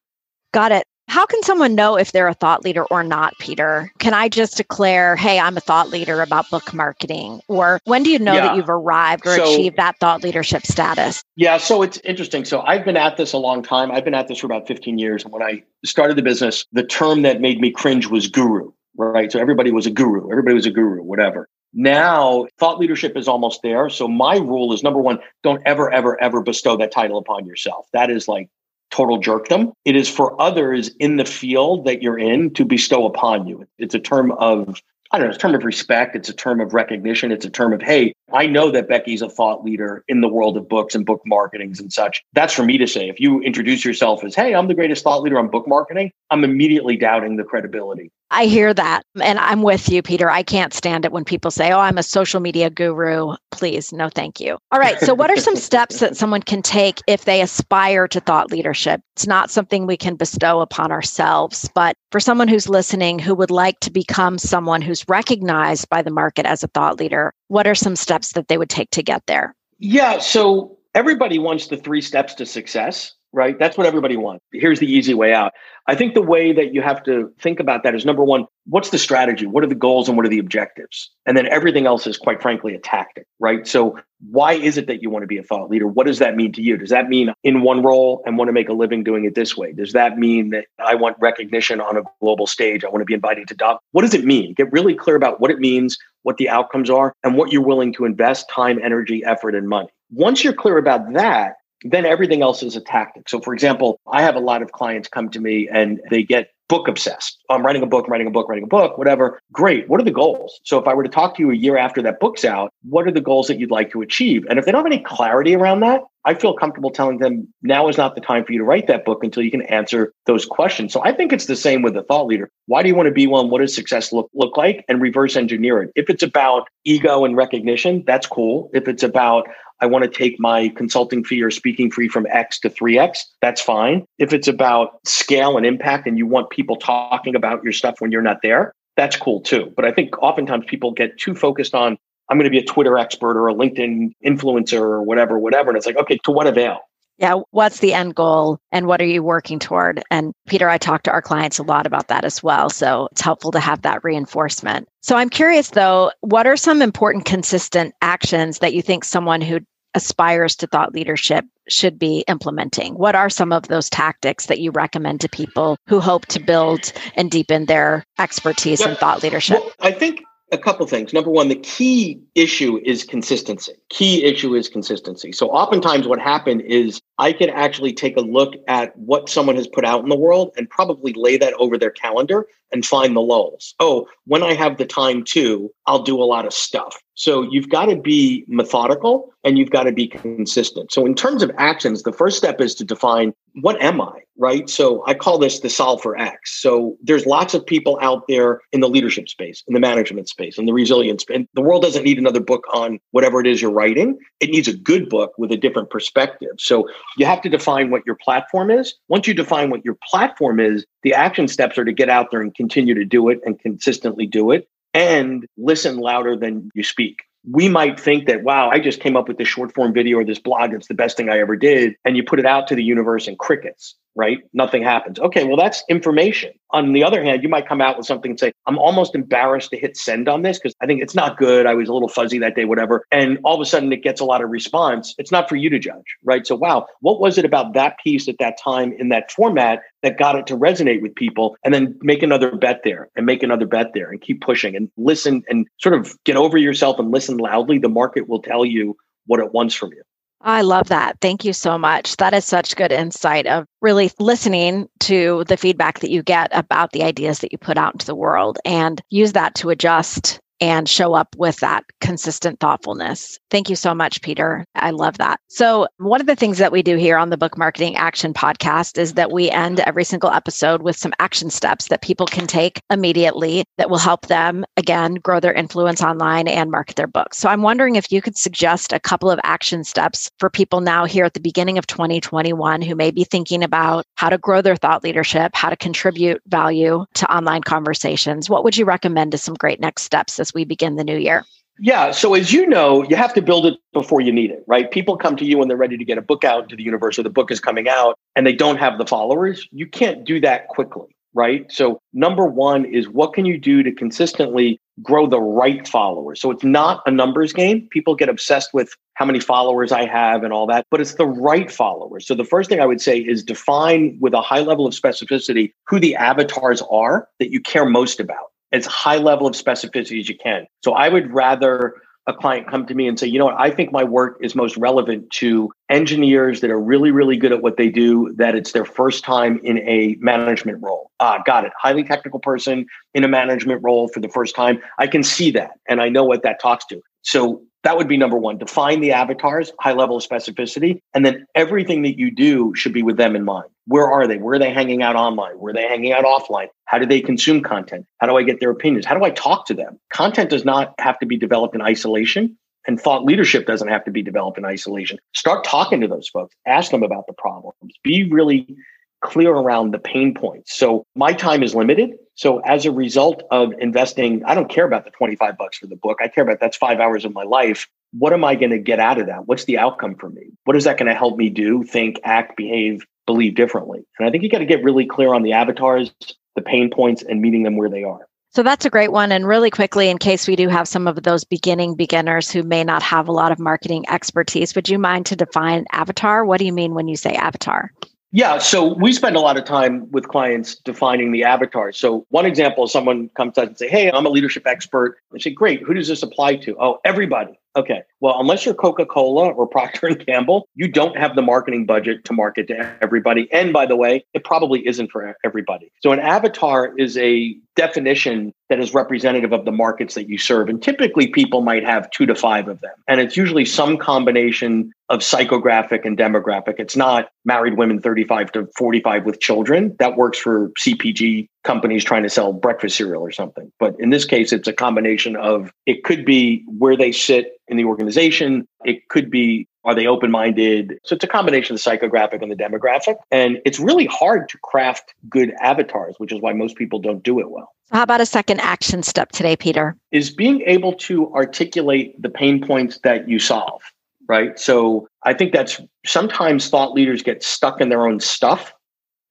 Got 0.53 0.73
it. 0.73 0.85
How 1.13 1.27
can 1.27 1.43
someone 1.43 1.75
know 1.75 1.99
if 1.99 2.13
they're 2.13 2.27
a 2.27 2.33
thought 2.33 2.65
leader 2.65 2.85
or 2.87 3.05
not, 3.05 3.35
Peter? 3.39 3.93
Can 3.99 4.15
I 4.15 4.31
just 4.31 4.57
declare, 4.57 5.15
hey, 5.15 5.39
I'm 5.39 5.59
a 5.59 5.61
thought 5.61 5.91
leader 5.91 6.23
about 6.23 6.49
book 6.49 6.73
marketing? 6.73 7.43
Or 7.49 7.81
when 7.85 8.03
do 8.03 8.09
you 8.09 8.19
know 8.19 8.33
yeah. 8.33 8.47
that 8.47 8.57
you've 8.57 8.71
arrived 8.71 9.27
or 9.27 9.37
so, 9.37 9.43
achieved 9.43 9.77
that 9.77 9.99
thought 10.01 10.23
leadership 10.23 10.65
status? 10.65 11.23
Yeah, 11.37 11.59
so 11.59 11.83
it's 11.83 11.99
interesting. 11.99 12.47
So 12.47 12.63
I've 12.63 12.87
been 12.87 12.97
at 12.97 13.19
this 13.19 13.35
a 13.35 13.37
long 13.37 13.63
time. 13.63 13.93
I've 13.93 14.07
been 14.07 14.15
at 14.15 14.27
this 14.27 14.39
for 14.39 14.47
about 14.47 14.67
15 14.67 14.99
years. 14.99 15.23
And 15.23 15.31
when 15.35 15.43
I 15.43 15.63
started 15.85 16.17
the 16.17 16.23
business, 16.23 16.65
the 16.73 16.83
term 16.83 17.21
that 17.21 17.43
made 17.43 17.61
me 17.61 17.71
cringe 17.71 18.07
was 18.07 18.27
guru, 18.27 18.73
right? 18.97 19.31
So 19.31 19.39
everybody 19.39 19.71
was 19.71 19.85
a 19.85 19.91
guru, 19.91 20.31
everybody 20.31 20.55
was 20.55 20.65
a 20.65 20.71
guru, 20.71 21.03
whatever. 21.03 21.47
Now, 21.75 22.47
thought 22.59 22.79
leadership 22.79 23.19
is 23.19 23.29
almost 23.29 23.61
there. 23.63 23.91
So 23.91 24.09
my 24.09 24.39
rule 24.39 24.73
is 24.73 24.83
number 24.83 25.01
one, 25.01 25.19
don't 25.43 25.61
ever, 25.67 25.93
ever, 25.93 26.19
ever 26.23 26.41
bestow 26.41 26.79
that 26.79 26.91
title 26.91 27.19
upon 27.19 27.45
yourself. 27.45 27.87
That 27.93 28.11
is 28.11 28.29
like 28.29 28.49
total 28.93 29.21
jerkdom. 29.21 29.73
It 29.85 29.97
is 29.97 30.09
for 30.09 30.41
others 30.41 30.91
in 31.01 31.17
the 31.17 31.25
field 31.25 31.87
that 31.87 32.03
you're 32.03 32.19
in 32.19 32.55
to 32.55 32.65
bestow 32.65 33.07
upon 33.07 33.49
you. 33.49 33.67
It's 33.79 33.95
a 33.95 34.01
term 34.01 34.31
of 34.33 34.81
I 35.15 35.19
don't 35.19 35.27
know, 35.27 35.35
it's 35.35 35.37
a 35.37 35.41
term 35.41 35.55
of 35.55 35.65
respect. 35.65 36.17
It's 36.17 36.31
a 36.31 36.33
term 36.33 36.59
of 36.59 36.73
recognition. 36.73 37.33
It's 37.33 37.45
a 37.45 37.51
term 37.51 37.75
of, 37.75 37.83
hey, 37.83 38.15
I 38.33 38.47
know 38.47 38.71
that 38.71 38.89
Becky's 38.89 39.21
a 39.21 39.29
thought 39.29 39.63
leader 39.63 40.05
in 40.09 40.23
the 40.23 40.29
world 40.29 40.57
of 40.57 40.67
books 40.67 40.95
and 40.95 41.05
book 41.05 41.21
marketings 41.27 41.81
and 41.81 41.93
such. 41.93 42.23
That's 42.33 42.55
for 42.55 42.63
me 42.63 42.79
to 42.79 42.87
say. 42.87 43.11
If 43.11 43.21
you 43.21 43.43
introduce 43.43 43.85
yourself 43.85 44.25
as, 44.25 44.35
hey, 44.35 44.55
I'm 44.55 44.69
the 44.69 44.75
greatest 44.75 45.05
thought 45.05 45.21
leader 45.21 45.39
on 45.39 45.49
book 45.49 45.69
marketing, 45.69 46.13
I'm 46.31 46.45
immediately 46.45 46.97
doubting 46.97 47.37
the 47.37 47.45
credibility. 47.45 48.11
I 48.33 48.47
hear 48.47 48.73
that. 48.73 49.03
And 49.21 49.39
I'm 49.39 49.63
with 49.63 49.91
you, 49.91 50.03
Peter. 50.03 50.31
I 50.31 50.43
can't 50.43 50.73
stand 50.73 51.05
it 51.05 51.13
when 51.13 51.25
people 51.25 51.51
say, 51.51 51.71
oh, 51.71 51.79
I'm 51.79 51.99
a 51.99 52.03
social 52.03 52.41
media 52.41 52.71
guru. 52.71 53.35
Please, 53.51 53.93
no, 53.93 54.09
thank 54.09 54.41
you. 54.41 54.57
All 54.73 54.81
right. 54.81 54.99
So, 55.01 55.13
what 55.13 55.31
are 55.31 55.37
some 55.37 55.55
steps 55.69 56.01
that 56.01 56.17
someone 56.17 56.43
can 56.43 56.63
take 56.63 57.01
if 57.07 57.27
they 57.27 57.43
aspire 57.43 58.09
to 58.09 58.21
thought 58.21 58.51
leadership? 58.51 59.03
It's 59.15 59.27
not 59.27 59.51
something 59.51 59.87
we 59.87 59.99
can 59.99 60.17
bestow 60.17 60.61
upon 60.61 60.91
ourselves, 60.91 61.69
but 61.75 61.95
for 62.11 62.21
someone 62.21 62.49
who's 62.49 62.69
listening 62.69 63.19
who 63.19 63.35
would 63.35 63.51
like 63.51 63.79
to 63.81 63.91
become 63.91 64.39
someone 64.39 64.81
who's 64.81 65.07
recognized 65.09 65.89
by 65.91 66.01
the 66.01 66.11
market 66.11 66.47
as 66.47 66.65
a 66.65 66.69
thought 66.69 66.99
leader, 66.99 67.35
what 67.49 67.67
are 67.67 67.75
some 67.75 67.97
steps 67.97 68.33
that 68.33 68.49
they 68.49 68.57
would 68.57 68.71
take 68.71 68.91
to 68.93 69.03
get 69.03 69.23
there? 69.27 69.55
Yeah. 69.79 70.21
So, 70.21 70.79
everybody 70.95 71.39
wants 71.39 71.67
the 71.67 71.77
three 71.77 72.01
steps 72.01 72.35
to 72.37 72.47
success 72.47 73.13
right? 73.33 73.59
That's 73.59 73.79
what 73.79 73.87
everybody 73.87 74.17
wants. 74.17 74.45
Here's 74.53 74.79
the 74.79 74.87
easy 74.87 75.15
way 75.15 75.33
out. 75.33 75.53
I 75.87 75.95
think 75.95 76.15
the 76.15 76.23
way 76.23 76.53
that 76.53 76.75
you 76.75 76.83
have 76.83 77.03
to 77.05 77.33
think 77.41 77.59
about 77.59 77.83
that 77.83 77.95
is 77.95 78.05
number 78.05 78.23
one, 78.23 78.47
what's 78.67 78.91
the 78.91 78.99
strategy? 78.99 79.47
What 79.47 79.65
are 79.65 79.69
the 79.69 79.75
goals 79.75 80.09
and 80.09 80.17
what 80.17 80.27
are 80.27 80.29
the 80.29 80.39
objectives? 80.39 81.11
And 81.27 81.37
then 81.37 81.47
everything 81.47 81.87
else 81.87 82.07
is 82.07 82.17
quite 82.17 82.41
frankly 82.41 82.75
a 82.75 82.79
tactic, 82.79 83.27
right? 83.41 83.67
So 83.67 83.99
why 84.31 84.53
is 84.53 84.77
it 84.77 84.87
that 84.87 85.03
you 85.03 85.11
want 85.11 85.23
to 85.23 85.27
be 85.27 85.39
a 85.39 85.43
thought 85.43 85.71
leader? 85.71 85.87
What 85.87 86.07
does 86.07 86.19
that 86.21 86.37
mean 86.37 86.53
to 86.53 86.63
you? 86.63 86.77
Does 86.77 86.91
that 86.91 87.09
mean 87.09 87.33
in 87.43 87.63
one 87.63 87.83
role 87.83 88.23
and 88.27 88.39
want 88.39 88.49
to 88.49 88.53
make 88.53 88.69
a 88.69 88.75
living 88.75 89.03
doing 89.03 89.25
it 89.25 89.35
this 89.35 89.57
way? 89.57 89.73
Does 89.73 89.93
that 89.93 90.19
mean 90.19 90.51
that 90.51 90.67
I 90.79 90.95
want 90.95 91.17
recognition 91.19 91.81
on 91.81 91.97
a 91.97 92.03
global 92.21 92.47
stage? 92.47 92.85
I 92.85 92.89
want 92.89 93.01
to 93.01 93.07
be 93.07 93.15
invited 93.15 93.49
to 93.49 93.55
doc. 93.55 93.81
What 93.93 94.03
does 94.03 94.15
it 94.15 94.25
mean? 94.25 94.55
Get 94.55 94.71
really 94.73 94.95
clear 94.95 95.17
about 95.17 95.41
what 95.41 95.51
it 95.51 95.59
means, 95.59 95.99
what 96.23 96.37
the 96.37 96.49
outcomes 96.49 96.91
are, 96.91 97.13
and 97.25 97.37
what 97.37 97.51
you're 97.51 97.63
willing 97.63 97.93
to 97.95 98.05
invest 98.05 98.49
time, 98.49 98.79
energy, 98.83 99.25
effort, 99.25 99.55
and 99.55 99.69
money. 99.69 99.89
Once 100.11 100.45
you're 100.45 100.53
clear 100.53 100.77
about 100.77 101.15
that, 101.15 101.55
then 101.85 102.07
everything 102.07 102.43
else 102.43 102.63
is 102.63 102.77
a 102.77 102.81
tactic. 102.81 103.29
So, 103.29 103.41
for 103.41 103.55
example, 103.55 104.01
I 104.11 104.23
have 104.23 104.37
a 104.37 104.41
lot 104.41 104.63
of 104.63 104.73
clients 104.73 105.09
come 105.09 105.31
to 105.31 105.41
me 105.41 105.69
and 105.73 106.01
they 106.11 106.23
get 106.23 106.51
book 106.73 106.89
obsessed. 106.89 107.37
I'm 107.51 107.67
writing 107.67 107.83
a 107.83 107.87
book, 107.87 108.09
writing 108.09 108.27
a 108.27 108.31
book, 108.31 108.49
writing 108.49 108.65
a 108.65 108.67
book, 108.67 108.97
whatever. 108.97 109.39
Great. 109.53 109.91
What 109.91 110.01
are 110.01 110.05
the 110.05 110.11
goals? 110.11 110.59
So, 110.65 110.79
if 110.79 110.89
I 110.89 110.95
were 110.95 111.03
to 111.03 111.09
talk 111.11 111.37
to 111.37 111.43
you 111.43 111.51
a 111.51 111.55
year 111.55 111.77
after 111.77 112.01
that 112.01 112.19
book's 112.19 112.47
out, 112.47 112.73
what 112.89 113.07
are 113.07 113.13
the 113.13 113.21
goals 113.21 113.49
that 113.49 113.61
you'd 113.61 113.71
like 113.71 113.91
to 113.93 114.01
achieve? 114.01 114.47
And 114.49 114.59
if 114.59 114.65
they 114.65 114.73
don't 114.73 114.79
have 114.79 114.91
any 114.91 115.03
clarity 115.03 115.55
around 115.55 115.81
that, 115.81 116.01
I 116.25 116.33
feel 116.33 116.55
comfortable 116.55 116.91
telling 116.91 117.19
them 117.19 117.47
now 117.63 117.89
is 117.89 117.99
not 117.99 118.15
the 118.15 118.23
time 118.23 118.45
for 118.45 118.53
you 118.53 118.59
to 118.59 118.65
write 118.65 118.87
that 118.87 119.05
book 119.05 119.23
until 119.23 119.43
you 119.43 119.51
can 119.51 119.63
answer 119.63 120.15
those 120.25 120.47
questions. 120.47 120.95
So 120.95 121.03
I 121.05 121.13
think 121.13 121.31
it's 121.31 121.47
the 121.47 121.57
same 121.57 121.83
with 121.83 121.93
the 121.93 122.05
thought 122.05 122.27
leader. 122.27 122.49
Why 122.67 122.83
do 122.83 122.89
you 122.89 122.95
want 122.95 123.09
to 123.09 123.13
be 123.13 123.27
one? 123.27 123.51
What 123.51 123.61
does 123.61 123.75
success 123.75 124.11
look, 124.11 124.31
look 124.33 124.57
like? 124.57 124.85
And 124.89 125.03
reverse 125.03 125.37
engineer 125.37 125.83
it. 125.83 125.91
If 125.95 126.09
it's 126.09 126.23
about 126.23 126.69
ego 126.85 127.27
and 127.27 127.37
recognition, 127.37 128.03
that's 128.07 128.27
cool. 128.27 128.71
If 128.73 128.89
it's 128.89 129.03
about 129.03 129.47
I 129.83 129.87
want 129.87 130.05
to 130.05 130.11
take 130.11 130.39
my 130.39 130.69
consulting 130.69 131.25
fee 131.25 131.43
or 131.43 131.51
speaking 131.51 131.91
fee 131.91 132.07
from 132.07 132.25
X 132.31 132.61
to 132.61 132.71
3X, 132.71 133.19
that's 133.41 133.61
fine. 133.61 134.07
If 134.17 134.33
it's 134.33 134.47
about 134.47 135.01
scale 135.05 135.57
and 135.57 135.67
impact 135.67 136.07
and 136.07 136.17
you 136.17 136.25
want 136.25 136.51
people 136.63 136.77
talking 136.77 137.35
about 137.35 137.65
your 137.65 137.73
stuff 137.73 138.01
when 138.01 138.13
you're 138.13 138.23
not 138.23 138.39
there, 138.41 138.73
that's 138.97 139.17
cool 139.17 139.41
too. 139.41 139.73
But 139.75 139.85
I 139.85 139.91
think 139.91 140.17
oftentimes 140.23 140.65
people 140.67 140.93
get 140.93 141.19
too 141.19 141.35
focused 141.35 141.75
on, 141.75 141.99
I'm 142.29 142.39
going 142.39 142.45
to 142.45 142.51
be 142.51 142.59
a 142.59 142.65
Twitter 142.65 142.97
expert 142.97 143.37
or 143.37 143.49
a 143.49 143.55
LinkedIn 143.55 144.13
influencer 144.25 144.81
or 144.81 145.03
whatever, 145.03 145.41
whatever. 145.41 145.71
And 145.71 145.77
it's 145.77 145.87
like, 145.87 145.97
okay, 145.97 146.19
to 146.25 146.31
what 146.31 146.47
avail? 146.47 146.79
Yeah, 147.19 147.41
what's 147.51 147.81
the 147.81 147.95
end 147.95 148.15
goal 148.15 148.59
and 148.71 148.87
what 148.87 149.01
are 149.01 149.07
you 149.07 149.23
working 149.23 149.59
toward? 149.59 150.03
And 150.11 150.33
Peter, 150.47 150.69
I 150.69 150.79
talk 150.79 151.03
to 151.03 151.11
our 151.11 151.21
clients 151.21 151.59
a 151.59 151.63
lot 151.65 151.87
about 151.87 152.09
that 152.09 152.25
as 152.25 152.43
well. 152.43 152.71
So 152.71 153.09
it's 153.11 153.21
helpful 153.21 153.51
to 153.53 153.61
have 153.61 153.83
that 153.83 154.05
reinforcement. 154.05 154.89
So 155.03 155.17
I'm 155.17 155.29
curious 155.29 155.71
though, 155.71 156.13
what 156.21 156.47
are 156.47 156.57
some 156.57 156.81
important 156.81 157.25
consistent 157.25 157.95
actions 158.03 158.61
that 158.61 158.73
you 158.73 158.83
think 158.83 159.05
someone 159.05 159.41
who 159.41 159.61
aspires 159.95 160.57
to 160.57 160.67
thought 160.67 160.95
leadership 160.95 161.45
should 161.69 161.99
be 161.99 162.25
implementing? 162.29 162.95
What 162.95 163.15
are 163.15 163.31
some 163.31 163.53
of 163.53 163.69
those 163.69 163.89
tactics 163.91 164.47
that 164.47 164.61
you 164.61 164.71
recommend 164.71 165.21
to 165.23 165.29
people 165.29 165.77
who 165.87 166.01
hope 166.01 166.27
to 166.27 166.41
build 166.41 166.93
and 167.15 167.31
deepen 167.31 167.67
their 167.67 168.05
expertise 168.19 168.81
yeah. 168.81 168.91
in 168.91 168.97
thought 168.97 169.23
leadership? 169.23 169.61
Well, 169.61 169.73
I 169.81 169.93
think 169.93 170.23
a 170.53 170.59
couple 170.59 170.87
things. 170.87 171.13
Number 171.13 171.31
one, 171.31 171.49
the 171.49 171.57
key 171.57 172.21
issue 172.35 172.79
is 172.85 173.05
consistency. 173.05 173.73
Key 173.89 174.25
issue 174.25 174.55
is 174.55 174.69
consistency. 174.69 175.33
So 175.33 175.49
oftentimes 175.49 176.07
what 176.07 176.21
happened 176.21 176.61
is 176.61 177.01
I 177.23 177.33
can 177.33 177.51
actually 177.51 177.93
take 177.93 178.17
a 178.17 178.21
look 178.21 178.55
at 178.67 178.99
what 178.99 179.29
someone 179.29 179.55
has 179.55 179.69
put 179.69 179.85
out 179.85 180.03
in 180.03 180.09
the 180.09 180.17
world 180.17 180.51
and 180.57 180.69
probably 180.69 181.13
lay 181.13 181.37
that 181.37 181.55
over 181.55 181.79
their 181.79 181.93
calendar 181.93 182.49
and 182.73 182.85
find 182.85 183.15
the 183.15 183.21
lulls. 183.21 183.77
Oh, 183.79 184.09
when 184.25 184.43
I 184.43 184.55
have 184.55 184.77
the 184.77 184.87
time 184.87 185.23
to, 185.29 185.71
I'll 185.87 186.03
do 186.03 186.21
a 186.21 186.25
lot 186.25 186.47
of 186.47 186.53
stuff. 186.53 187.01
So 187.15 187.43
you've 187.43 187.69
got 187.69 187.87
to 187.87 187.97
be 187.97 188.45
methodical 188.49 189.33
and 189.45 189.59
you've 189.59 189.71
got 189.71 189.85
to 189.85 189.93
be 189.93 190.09
consistent. 190.09 190.91
So 190.91 191.05
in 191.05 191.15
terms 191.15 191.43
of 191.43 191.51
actions, 191.59 192.03
the 192.03 192.13
first 192.13 192.39
step 192.39 192.61
is 192.61 192.75
to 192.77 192.85
define 192.85 193.35
what 193.61 193.81
am 193.83 194.01
I, 194.01 194.21
right? 194.39 194.69
So 194.71 195.05
I 195.07 195.13
call 195.13 195.39
this 195.39 195.61
the 195.61 195.69
solve 195.69 196.01
for 196.01 196.17
X. 196.17 196.59
So 196.63 196.97
there's 197.03 197.27
lots 197.27 197.53
of 197.53 197.67
people 197.67 197.99
out 198.01 198.27
there 198.29 198.61
in 198.73 198.81
the 198.81 198.89
leadership 198.89 199.29
space, 199.29 199.63
in 199.69 199.75
the 199.75 199.81
management 199.81 200.29
space, 200.29 200.57
in 200.57 200.65
the 200.65 200.73
resilience. 200.73 201.25
And 201.33 201.47
the 201.53 201.61
world 201.61 201.83
doesn't 201.83 202.05
need 202.05 202.19
another 202.19 202.41
book 202.41 202.65
on 202.73 202.99
whatever 203.11 203.41
it 203.41 203.47
is 203.47 203.61
you're 203.61 203.71
writing. 203.71 204.19
It 204.41 204.49
needs 204.49 204.69
a 204.69 204.77
good 204.77 205.11
book 205.11 205.33
with 205.37 205.53
a 205.53 205.57
different 205.59 205.91
perspective. 205.91 206.53
So 206.59 206.89
you 207.17 207.27
have 207.27 207.43
to 207.43 207.49
define 207.49 207.91
what 207.91 208.03
your 208.07 208.17
platform 208.17 208.71
is. 208.71 208.95
Once 209.09 209.27
you 209.27 209.35
define 209.35 209.71
what 209.71 209.85
your 209.85 209.97
platform 210.11 210.61
is, 210.61 210.85
the 211.03 211.15
action 211.15 211.49
steps 211.49 211.79
are 211.79 211.85
to 211.85 211.93
get 211.93 212.09
out 212.09 212.31
there 212.31 212.41
and 212.41 212.55
continue 212.55 212.95
to 212.95 213.05
do 213.05 213.29
it 213.29 213.41
and 213.45 213.59
consistently 213.59 214.27
do 214.27 214.51
it 214.51 214.69
and 214.95 215.47
listen 215.57 215.97
louder 215.99 216.37
than 216.37 216.71
you 216.75 216.83
speak. 216.83 217.23
We 217.51 217.69
might 217.69 217.99
think 217.99 218.27
that, 218.27 218.45
wow, 218.45 218.71
I 218.71 218.79
just 218.79 219.01
came 219.01 219.17
up 219.17 219.27
with 219.27 219.39
this 219.39 219.49
short 219.49 219.75
form 219.75 219.93
video 219.93 220.19
or 220.19 220.25
this 220.25 220.39
blog. 220.39 220.73
It's 220.73 220.87
the 220.87 220.95
best 220.95 221.17
thing 221.17 221.29
I 221.29 221.39
ever 221.39 221.57
did. 221.57 221.95
And 222.05 222.17
you 222.17 222.23
put 222.23 222.39
it 222.39 222.47
out 222.47 222.69
to 222.69 222.77
the 222.77 222.85
universe 222.85 223.27
and 223.27 223.39
crickets 223.39 223.97
right? 224.15 224.39
Nothing 224.53 224.83
happens. 224.83 225.19
Okay, 225.19 225.45
well, 225.45 225.57
that's 225.57 225.83
information. 225.89 226.53
On 226.71 226.93
the 226.93 227.05
other 227.05 227.23
hand, 227.23 227.43
you 227.43 227.49
might 227.49 227.69
come 227.69 227.81
out 227.81 227.97
with 227.97 228.07
something 228.07 228.33
and 228.33 228.41
say, 228.41 228.53
I'm 228.67 228.79
almost 228.79 229.15
embarrassed 229.15 229.71
to 229.71 229.79
hit 229.79 229.97
send 229.97 230.29
on 230.29 230.43
this 230.43 230.59
because 230.59 230.75
I 230.81 230.87
think 230.87 231.03
it's 231.03 231.15
not 231.15 231.39
good. 231.39 231.67
I 231.67 231.75
was 231.75 231.89
a 231.89 231.93
little 231.93 232.09
fuzzy 232.09 232.39
that 232.39 232.55
day, 232.55 232.65
whatever. 232.65 233.05
And 233.11 233.39
all 233.45 233.55
of 233.55 233.61
a 233.61 233.65
sudden 233.65 233.93
it 233.93 234.03
gets 234.03 234.21
a 234.21 234.25
lot 234.25 234.43
of 234.43 234.51
response. 234.51 235.15
It's 235.19 235.33
not 235.33 235.49
for 235.49 235.57
you 235.57 235.71
to 235.71 235.79
judge, 235.79 236.17
right? 236.25 236.47
So, 236.47 236.57
wow, 236.57 236.87
what 237.01 237.21
was 237.21 237.39
it 237.39 237.45
about 237.45 237.75
that 237.75 237.99
piece 238.03 238.29
at 238.29 238.37
that 238.39 238.59
time 238.63 238.93
in 238.99 239.09
that 239.11 239.31
format 239.31 239.81
that 240.03 240.19
got 240.19 240.37
it 240.37 240.47
to 240.49 240.57
resonate 240.57 241.03
with 241.03 241.15
people? 241.15 241.57
And 241.65 241.73
then 241.73 241.99
make 242.03 242.23
another 242.23 242.55
bet 242.57 242.83
there 242.85 243.09
and 243.17 243.27
make 243.27 243.43
another 243.43 243.67
bet 243.67 243.93
there 243.95 244.11
and 244.11 244.21
keep 244.21 244.41
pushing 244.41 244.77
and 244.77 244.91
listen 244.97 245.43
and 245.49 245.67
sort 245.81 245.95
of 245.95 246.17
get 246.25 246.37
over 246.37 246.59
yourself 246.59 246.99
and 246.99 247.11
listen 247.11 247.39
loudly. 247.39 247.79
The 247.79 247.89
market 247.89 248.29
will 248.29 248.43
tell 248.43 248.65
you 248.65 248.97
what 249.27 249.41
it 249.41 249.53
wants 249.53 249.75
from 249.75 249.93
you. 249.93 250.03
I 250.45 250.63
love 250.63 250.89
that. 250.89 251.19
Thank 251.21 251.45
you 251.45 251.53
so 251.53 251.79
much. 251.79 252.17
That 252.17 252.35
is 252.35 252.45
such 252.45 252.75
good 252.75 252.91
insight 252.91 253.47
of 253.47 253.67
really 253.81 254.11
listening 254.19 254.89
to 255.01 255.45
the 255.47 255.57
feedback 255.57 256.01
that 256.01 256.11
you 256.11 256.23
get 256.23 256.51
about 256.53 256.91
the 256.91 257.05
ideas 257.05 257.39
that 257.41 257.53
you 257.53 257.59
put 257.59 257.79
out 257.79 257.95
into 257.95 258.07
the 258.07 258.15
world 258.15 258.59
and 258.65 259.01
use 259.09 259.33
that 259.33 259.55
to 259.57 259.71
adjust 259.71 260.41
and 260.63 260.89
show 260.89 261.13
up 261.13 261.35
with 261.37 261.57
that 261.57 261.85
consistent 262.01 262.61
thoughtfulness. 262.61 263.37
Thank 263.51 263.69
you 263.69 263.75
so 263.75 263.93
much, 263.93 264.23
Peter. 264.23 264.65
I 264.77 264.91
love 264.91 265.19
that. 265.19 265.41
So, 265.49 265.89
one 265.99 266.21
of 266.21 266.29
the 266.29 266.37
things 266.37 266.59
that 266.59 266.71
we 266.71 266.85
do 266.85 266.97
here 266.97 267.19
on 267.19 267.31
the 267.31 267.37
Book 267.37 267.59
Marketing 267.59 267.97
Action 267.97 268.33
podcast 268.33 268.97
is 268.97 269.15
that 269.15 269.33
we 269.33 269.51
end 269.51 269.81
every 269.81 270.05
single 270.05 270.31
episode 270.31 270.83
with 270.83 270.97
some 270.97 271.13
action 271.19 271.51
steps 271.51 271.89
that 271.89 272.01
people 272.01 272.27
can 272.27 272.47
take 272.47 272.81
immediately 272.91 273.65
that 273.77 273.91
will 273.91 273.99
help 273.99 274.29
them, 274.29 274.65
again, 274.77 275.15
grow 275.17 275.41
their 275.41 275.53
influence 275.53 276.01
online 276.01 276.47
and 276.47 276.71
market 276.71 276.95
their 276.95 277.09
books. 277.09 277.39
So, 277.39 277.49
I'm 277.49 277.63
wondering 277.63 277.97
if 277.97 278.13
you 278.13 278.23
could 278.23 278.37
suggest 278.37 278.93
a 278.93 279.01
couple 279.01 279.33
of 279.33 279.41
action 279.43 279.83
steps 279.83 280.31
for 280.39 280.49
people 280.49 280.81
now 280.81 281.07
here 281.07 281.25
at 281.25 281.35
the 281.35 281.41
beginning 281.41 281.77
of 281.77 281.89
2021 281.89 282.83
who 282.83 282.95
may 282.95 283.11
be 283.11 283.25
thinking 283.25 283.65
about 283.65 284.05
how 284.15 284.29
to 284.29 284.39
grow 284.39 284.63
their 284.63 284.77
thought 284.77 285.03
leadership, 285.03 285.57
how 285.57 285.71
to 285.71 285.77
contribute 285.77 286.41
value 286.47 287.05
to 287.15 287.35
online 287.35 287.63
conversations. 287.63 288.49
What 288.49 288.63
would 288.63 288.77
you 288.77 288.85
recommend 288.85 289.35
as 289.35 289.43
some 289.43 289.55
great 289.55 289.81
next 289.81 290.05
steps 290.05 290.39
we 290.55 290.65
begin 290.65 290.97
the 290.97 291.05
new 291.05 291.17
year? 291.17 291.45
Yeah. 291.79 292.11
So 292.13 292.35
as 292.35 292.53
you 292.53 292.67
know, 292.67 293.03
you 293.03 293.17
have 293.17 293.35
to 293.35 293.43
build 293.43 293.67
it 293.67 293.79
before 293.93 294.21
you 294.21 294.31
need 294.31 294.51
it, 294.51 294.63
right? 294.67 294.91
People 294.91 295.17
come 295.17 295.37
to 295.37 295.45
you 295.45 295.59
when 295.59 295.69
they're 295.69 295.77
ready 295.77 295.97
to 295.97 296.05
get 296.05 296.19
a 296.19 296.23
book 296.23 296.45
out 296.45 296.65
into 296.65 296.77
the 296.77 296.83
universe 296.83 297.19
or 297.19 297.23
the 297.23 297.31
book 297.31 297.51
is 297.51 297.61
coming 297.61 297.89
out 297.89 298.19
and 298.37 298.47
they 298.47 298.53
don't 298.53 298.77
have 298.77 298.99
the 298.99 299.07
followers. 299.07 299.67
You 299.73 299.87
can't 299.87 300.25
do 300.25 300.39
that 300.41 300.69
quickly, 300.69 301.17
right? 301.35 301.71
So 301.73 302.01
number 302.13 302.47
one 302.47 302.85
is 302.85 303.09
what 303.09 303.33
can 303.33 303.47
you 303.47 303.59
do 303.59 303.83
to 303.83 303.91
consistently 303.91 304.79
grow 305.03 305.27
the 305.27 305.41
right 305.41 305.89
followers? 305.89 306.41
So 306.41 306.51
it's 306.51 306.63
not 306.63 307.03
a 307.07 307.11
numbers 307.11 307.55
game. 307.55 307.89
People 307.91 308.15
get 308.15 308.29
obsessed 308.29 308.75
with 308.75 308.95
how 309.15 309.25
many 309.25 309.41
followers 309.41 309.93
I 309.93 310.05
have 310.07 310.45
and 310.45 310.53
all 310.53 310.67
that, 310.67 310.87
but 310.91 311.01
it's 311.01 311.15
the 311.15 311.27
right 311.27 311.73
followers. 311.73 312.27
So 312.27 312.35
the 312.35 312.45
first 312.45 312.69
thing 312.69 312.81
I 312.81 312.87
would 312.87 313.01
say 313.01 313.19
is 313.19 313.43
define 313.43 314.19
with 314.21 314.35
a 314.35 314.43
high 314.43 314.61
level 314.61 314.87
of 314.87 314.93
specificity 314.93 315.73
who 315.89 315.99
the 315.99 316.15
avatars 316.17 316.83
are 316.91 317.29
that 317.41 317.51
you 317.51 317.61
care 317.61 317.87
most 317.87 318.21
about 318.21 318.52
as 318.73 318.87
high 318.87 319.19
level 319.19 319.47
of 319.47 319.55
specificity 319.55 320.19
as 320.21 320.29
you 320.29 320.37
can. 320.37 320.67
So 320.83 320.93
I 320.95 321.09
would 321.09 321.33
rather 321.33 321.95
a 322.27 322.33
client 322.33 322.69
come 322.69 322.87
to 322.87 322.95
me 322.95 323.09
and 323.09 323.19
say, 323.19 323.27
you 323.27 323.39
know 323.39 323.47
what, 323.47 323.59
I 323.59 323.71
think 323.71 323.91
my 323.91 324.05
work 324.05 324.39
is 324.41 324.55
most 324.55 324.77
relevant 324.77 325.29
to 325.31 325.73
engineers 325.91 326.61
that 326.61 326.71
are 326.71 326.81
really, 326.81 327.11
really 327.11 327.37
good 327.37 327.51
at 327.51 327.63
what 327.63 327.77
they 327.77 327.89
do, 327.89 328.33
that 328.37 328.55
it's 328.55 328.73
their 328.73 328.85
first 328.85 329.25
time 329.25 329.61
in 329.65 329.79
a 329.79 330.17
management 330.21 330.81
role. 330.81 331.11
Ah, 331.19 331.43
got 331.45 331.65
it. 331.65 331.73
Highly 331.81 332.05
technical 332.05 332.39
person 332.39 332.87
in 333.15 333.25
a 333.25 333.29
management 333.29 333.83
role 333.83 334.07
for 334.09 334.21
the 334.21 334.29
first 334.29 334.55
time. 334.55 334.81
I 334.99 335.09
can 335.09 335.25
see 335.25 335.51
that 335.51 335.73
and 335.89 336.01
I 336.01 336.09
know 336.09 336.23
what 336.23 336.45
that 336.45 336.61
talks 336.61 336.87
to. 336.87 337.01
So 337.23 337.63
that 337.85 337.97
would 337.97 338.09
be 338.09 338.17
number 338.17 338.37
one. 338.37 338.59
Define 338.59 339.01
the 339.01 339.13
avatars, 339.13 339.73
high 339.81 339.93
level 339.93 340.17
of 340.17 340.23
specificity, 340.23 341.01
and 341.15 341.25
then 341.25 341.47
everything 341.55 342.03
that 342.03 342.19
you 342.19 342.31
do 342.31 342.75
should 342.75 342.93
be 342.93 343.03
with 343.03 343.17
them 343.17 343.35
in 343.35 343.45
mind. 343.45 343.69
Where 343.87 344.11
are 344.11 344.27
they? 344.27 344.39
Where 344.39 344.55
are 344.55 344.59
they 344.59 344.73
hanging 344.73 345.03
out 345.03 345.17
online? 345.17 345.59
Where 345.59 345.71
are 345.71 345.75
they 345.75 345.89
hanging 345.89 346.13
out 346.13 346.25
offline? 346.25 346.69
How 346.85 346.99
do 346.99 347.07
they 347.07 347.21
consume 347.21 347.63
content? 347.63 348.07
How 348.19 348.29
do 348.29 348.37
I 348.37 348.45
get 348.45 348.61
their 348.61 348.71
opinions? 348.71 349.05
How 349.05 349.17
do 349.17 349.25
I 349.25 349.31
talk 349.31 349.67
to 349.67 349.75
them? 349.75 349.99
Content 350.13 350.51
does 350.51 350.65
not 350.65 350.95
have 351.01 351.19
to 351.19 351.27
be 351.27 351.37
developed 351.37 351.75
in 351.75 351.83
isolation. 351.83 352.57
And 352.85 353.01
thought 353.01 353.25
leadership 353.25 353.67
doesn't 353.67 353.87
have 353.87 354.05
to 354.07 354.11
be 354.11 354.23
developed 354.23 354.59
in 354.59 354.65
isolation. 354.65 355.19
Start 355.37 355.63
talking 355.63 356.01
to 356.01 356.09
those 356.09 356.29
folks. 356.29 356.57
Ask 356.67 356.91
them 356.91 357.05
about 357.05 357.29
the 357.29 357.33
problems. 357.33 357.95
Be 358.03 358.29
really 358.29 358.77
clear 359.23 359.51
around 359.51 359.93
the 359.93 359.99
pain 359.99 360.35
points. 360.35 360.77
So 360.77 361.07
my 361.15 361.33
time 361.33 361.63
is 361.63 361.75
limited. 361.75 362.11
So 362.35 362.59
as 362.61 362.85
a 362.87 362.93
result 362.93 363.43
of 363.51 363.73
investing, 363.79 364.45
I 364.45 364.55
don't 364.55 364.69
care 364.69 364.85
about 364.85 365.05
the 365.05 365.11
25 365.11 365.57
bucks 365.57 365.79
for 365.79 365.87
the 365.87 365.97
book. 365.97 366.19
I 366.21 366.29
care 366.29 366.45
about 366.45 366.61
that's 366.61 366.77
five 366.77 367.01
hours 367.01 367.25
of 367.25 367.33
my 367.33 367.45
life. 367.45 367.89
What 368.13 368.33
am 368.33 368.45
I 368.45 368.55
going 368.55 368.71
to 368.71 368.79
get 368.79 369.01
out 369.01 369.21
of 369.21 369.27
that? 369.27 369.47
What's 369.47 369.65
the 369.65 369.79
outcome 369.79 370.17
for 370.17 370.29
me? 370.29 370.51
What 370.65 370.77
is 370.77 370.85
that 370.85 370.99
going 370.99 371.09
to 371.09 371.15
help 371.15 371.37
me 371.37 371.49
do, 371.49 371.83
think, 371.85 372.21
act, 372.25 372.57
behave, 372.57 373.07
believe 373.27 373.55
differently? 373.55 374.01
And 374.19 374.29
I 374.29 374.31
think 374.31 374.43
you 374.43 374.51
got 374.51 374.59
to 374.59 374.67
get 374.67 374.83
really 374.83 375.07
clear 375.07 375.33
on 375.35 375.43
the 375.43 375.53
avatars, 375.53 376.13
the 376.57 376.63
pain 376.63 376.91
points, 376.91 377.23
and 377.23 377.41
meeting 377.41 377.63
them 377.63 377.77
where 377.77 377.89
they 377.89 378.05
are. 378.05 378.27
So 378.55 378.63
that's 378.63 378.85
a 378.85 378.91
great 378.91 379.13
one. 379.13 379.33
And 379.33 379.47
really 379.47 379.71
quickly, 379.71 380.11
in 380.11 380.19
case 380.19 380.47
we 380.47 380.57
do 380.57 380.69
have 380.69 380.87
some 380.87 381.07
of 381.07 381.23
those 381.23 381.43
beginning 381.43 381.95
beginners 381.95 382.51
who 382.51 382.63
may 382.63 382.85
not 382.85 383.03
have 383.03 383.27
a 383.27 383.33
lot 383.33 383.51
of 383.51 383.59
marketing 383.59 384.05
expertise, 384.11 384.75
would 384.75 384.91
you 384.91 384.99
mind 384.99 385.25
to 385.27 385.37
define 385.37 385.87
avatar? 385.91 386.45
What 386.45 386.59
do 386.59 386.67
you 386.67 386.73
mean 386.73 386.93
when 386.93 387.09
you 387.09 387.17
say 387.17 387.33
avatar? 387.33 387.93
Yeah, 388.35 388.59
so 388.59 388.95
we 388.95 389.13
spend 389.13 389.37
a 389.37 389.41
lot 389.41 389.59
of 389.59 389.67
time 389.67 390.11
with 390.11 390.27
clients 390.27 390.77
defining 390.77 391.33
the 391.33 391.45
avatar. 391.45 391.93
So 391.93 392.27
one 392.31 392.47
example 392.47 392.85
is 392.85 392.93
someone 392.93 393.29
comes 393.37 393.59
out 393.59 393.69
and 393.69 393.79
say, 393.79 393.89
"Hey, 393.89 394.11
I'm 394.11 394.25
a 394.25 394.31
leadership 394.31 394.67
expert." 394.67 395.19
I 395.35 395.39
say, 395.39 395.51
"Great. 395.51 395.83
Who 395.83 395.93
does 395.93 396.09
this 396.09 396.23
apply 396.23 396.57
to?" 396.57 396.75
Oh, 396.81 396.99
everybody. 397.05 397.59
Okay. 397.75 398.03
Well, 398.21 398.37
unless 398.39 398.67
you're 398.67 398.75
Coca-Cola 398.75 399.49
or 399.49 399.67
Procter 399.67 400.07
and 400.09 400.27
Gamble, 400.27 400.69
you 400.75 400.89
don't 400.89 401.17
have 401.17 401.35
the 401.35 401.43
marketing 401.43 401.87
budget 401.87 402.25
to 402.27 402.33
market 402.33 402.69
to 402.69 402.97
everybody. 403.03 403.49
And 403.51 403.73
by 403.73 403.87
the 403.87 403.97
way, 403.97 404.25
it 404.35 404.45
probably 404.45 404.87
isn't 404.87 405.11
for 405.11 405.35
everybody. 405.45 405.91
So 406.03 406.13
an 406.13 406.19
avatar 406.19 406.93
is 406.99 407.17
a 407.17 407.57
definition 407.75 408.53
that 408.69 408.79
is 408.79 408.93
representative 408.93 409.53
of 409.53 409.65
the 409.65 409.73
markets 409.73 410.15
that 410.15 410.29
you 410.29 410.37
serve. 410.37 410.69
And 410.69 410.83
typically 410.83 411.29
people 411.29 411.63
might 411.63 411.85
have 411.85 412.11
two 412.11 412.27
to 412.27 412.35
five 412.35 412.69
of 412.69 412.81
them. 412.81 412.93
And 413.09 413.21
it's 413.21 413.37
usually 413.37 413.65
some 413.65 413.97
combination 413.97 414.93
of 415.09 415.21
psychographic 415.21 416.05
and 416.05 416.17
demographic. 416.17 416.75
It's 416.79 416.97
not 416.97 417.29
married 417.45 417.77
women 417.79 418.01
35 418.01 418.53
to 418.53 418.69
45 418.77 419.25
with 419.25 419.41
children. 419.41 419.97
That 419.99 420.17
works 420.17 420.39
for 420.39 420.71
CPG 420.81 421.49
companies 421.65 422.05
trying 422.05 422.23
to 422.23 422.31
sell 422.31 422.53
breakfast 422.53 422.97
cereal 422.97 423.23
or 423.23 423.31
something. 423.31 423.71
But 423.79 423.95
in 423.99 424.11
this 424.11 424.25
case, 424.25 424.53
it's 424.53 424.69
a 424.69 424.73
combination 424.73 425.37
of 425.37 425.73
it 425.87 426.05
could 426.05 426.25
be 426.25 426.65
where 426.67 426.97
they 426.97 427.13
sit 427.13 427.53
in 427.69 427.77
the 427.77 427.85
organization. 427.85 428.67
It 428.85 429.09
could 429.09 429.31
be 429.31 429.69
are 429.85 429.95
they 429.95 430.07
open 430.07 430.31
minded? 430.31 430.99
So 431.05 431.15
it's 431.17 431.25
a 431.25 431.29
combination 431.29 431.75
of 431.75 431.83
the 431.83 431.91
psychographic 431.91 432.41
and 432.41 432.51
the 432.51 432.57
demographic. 432.57 433.17
And 433.31 433.59
it's 433.65 433.81
really 433.81 434.07
hard 434.07 434.49
to 434.51 434.59
craft 434.59 435.15
good 435.29 435.53
avatars, 435.61 436.15
which 436.19 436.33
is 436.33 436.41
why 436.41 436.53
most 436.53 436.77
people 436.77 437.01
don't 437.01 437.23
do 437.23 437.41
it 437.41 437.51
well. 437.51 437.75
How 437.91 438.05
about 438.05 438.21
a 438.21 438.27
second 438.27 438.61
action 438.61 439.03
step 439.03 439.33
today, 439.33 439.57
Peter? 439.57 439.97
Is 440.13 440.31
being 440.31 440.63
able 440.63 440.95
to 440.95 441.33
articulate 441.35 442.21
the 442.21 442.31
pain 442.31 442.65
points 442.65 443.01
that 443.03 443.29
you 443.29 443.39
solve, 443.39 443.83
right? 444.29 444.59
So 444.59 445.09
I 445.25 445.35
think 445.35 445.53
that's 445.53 445.81
sometimes 446.07 446.69
thought 446.69 446.93
leaders 446.93 447.23
get 447.23 447.43
stuck 447.43 447.81
in 447.81 447.89
their 447.89 448.07
own 448.07 448.21
stuff. 448.21 448.73